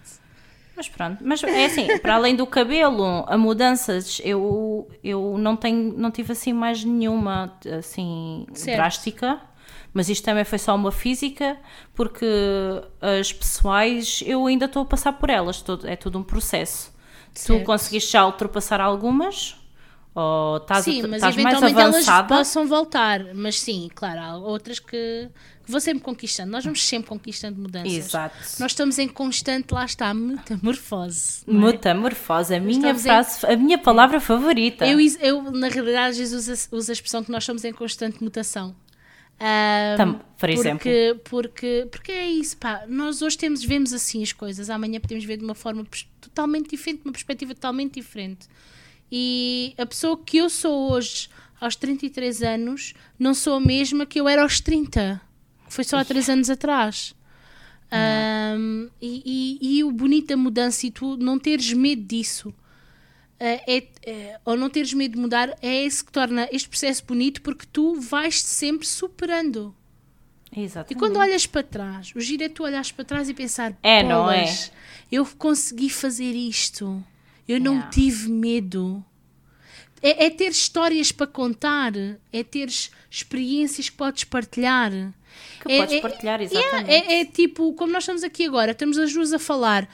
[0.75, 5.93] Mas pronto, mas é assim, para além do cabelo, a mudanças, eu, eu não tenho,
[5.97, 8.77] não tive assim mais nenhuma assim Certo.
[8.77, 9.41] drástica,
[9.93, 11.59] mas isto também foi só uma física,
[11.95, 12.25] porque
[13.01, 16.91] as pessoais eu ainda estou a passar por elas, todo, é tudo um processo.
[17.35, 17.61] Certo.
[17.61, 19.57] Tu conseguiste já ultrapassar algumas?
[20.15, 22.29] Ou estás, sim, a- mas estás mais eventualmente elas avançada?
[22.29, 23.35] possam voltar.
[23.35, 25.29] Mas sim, claro, há outras que
[25.67, 26.51] vou sempre conquistando.
[26.51, 27.93] Nós vamos sempre conquistando mudanças.
[27.93, 28.37] Exato.
[28.59, 31.43] Nós estamos em constante, lá está, metamorfose.
[31.47, 31.53] é?
[31.53, 34.87] Metamorfose, a minha estamos em- frase, a minha palavra favorita.
[34.87, 38.75] Eu, eu, na realidade, às vezes uso, a- expressão que nós estamos em constante mutação.
[39.41, 40.79] Ahm, Tam- por exemplo.
[40.79, 42.85] porque, porque, porque é isso, pá.
[42.89, 45.85] Nós hoje temos, vemos assim as coisas, amanhã podemos ver de uma forma
[46.21, 48.47] totalmente diferente, de uma perspectiva totalmente diferente.
[49.11, 51.29] E a pessoa que eu sou hoje,
[51.61, 55.32] aos 33 anos, não sou a mesma que eu era aos 30, que
[55.73, 57.15] foi só há 3 anos atrás.
[57.91, 62.55] Ahm, e, e- e o bonito da mudança e tu não teres medo disso
[63.39, 67.05] é, é- é- ou não teres medo de mudar é esse que torna este processo
[67.05, 69.75] bonito porque tu vais-te sempre superando.
[70.57, 70.93] Exatamente.
[70.93, 74.03] E quando olhas para trás, o giro é tu olhares para trás e pensar: É,
[74.03, 74.43] não é?
[74.45, 74.73] "Bolas,
[75.11, 77.05] Eu consegui fazer isto.
[77.47, 77.91] Eu não Yeah.
[77.91, 79.05] tive medo.
[80.01, 81.93] É, é ter histórias para contar,
[82.33, 82.69] é ter
[83.11, 84.91] experiências que podes partilhar.
[85.63, 86.91] Que É- podes é- partilhar, Yeah, exatamente.
[86.91, 89.89] é, é tipo, como nós estamos aqui agora, estamos as duas a falar,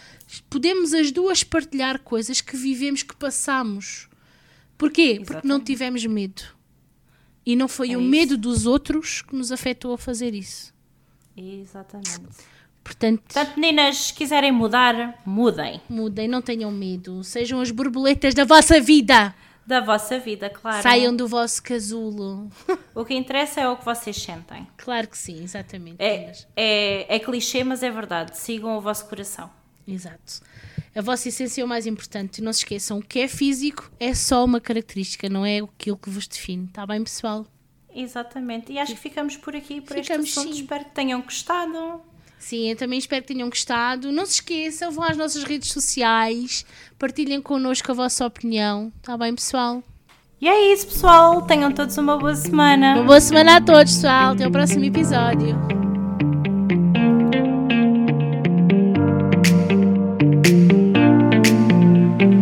[0.48, 4.08] podemos as duas partilhar coisas que vivemos, que passamos.
[4.76, 5.16] Porquê?
[5.24, 5.64] Porque não Exatamente.
[5.66, 6.42] tivemos medo.
[7.44, 8.08] E não foi É o isso.
[8.10, 10.72] medo dos outros que nos afetou a fazer isso.
[11.36, 12.20] Exatamente.
[12.84, 15.80] Portanto, Portanto, meninas, se quiserem mudar, mudem.
[15.88, 17.22] mudem, não tenham medo.
[17.22, 19.34] Sejam as borboletas da vossa vida.
[19.68, 20.82] Da vossa vida, claro.
[20.82, 22.50] Saiam do vosso casulo.
[22.94, 24.66] O que interessa é o que vocês sentem.
[24.78, 25.96] Claro que sim, exatamente.
[25.98, 28.38] É, é, é clichê, mas é verdade.
[28.38, 29.50] Sigam o vosso coração.
[29.86, 30.40] Exato.
[30.96, 32.40] A vossa essência é o mais importante.
[32.40, 36.08] Não se esqueçam, o que é físico é só uma característica, não é aquilo que
[36.08, 36.64] vos define.
[36.64, 37.46] Está bem, pessoal?
[37.94, 38.72] Exatamente.
[38.72, 40.54] E acho que ficamos por aqui, por Ficamos, este assunto.
[40.54, 40.62] sim.
[40.62, 42.00] Espero que tenham gostado.
[42.38, 44.12] Sim, eu também espero que tenham gostado.
[44.12, 46.64] Não se esqueçam, vão às nossas redes sociais,
[46.98, 48.92] partilhem connosco a vossa opinião.
[48.98, 49.82] Está bem, pessoal?
[50.40, 51.42] E é isso, pessoal.
[51.42, 52.94] Tenham todos uma boa semana.
[52.94, 54.32] Uma boa semana a todos, pessoal.
[54.32, 55.87] Até o próximo episódio.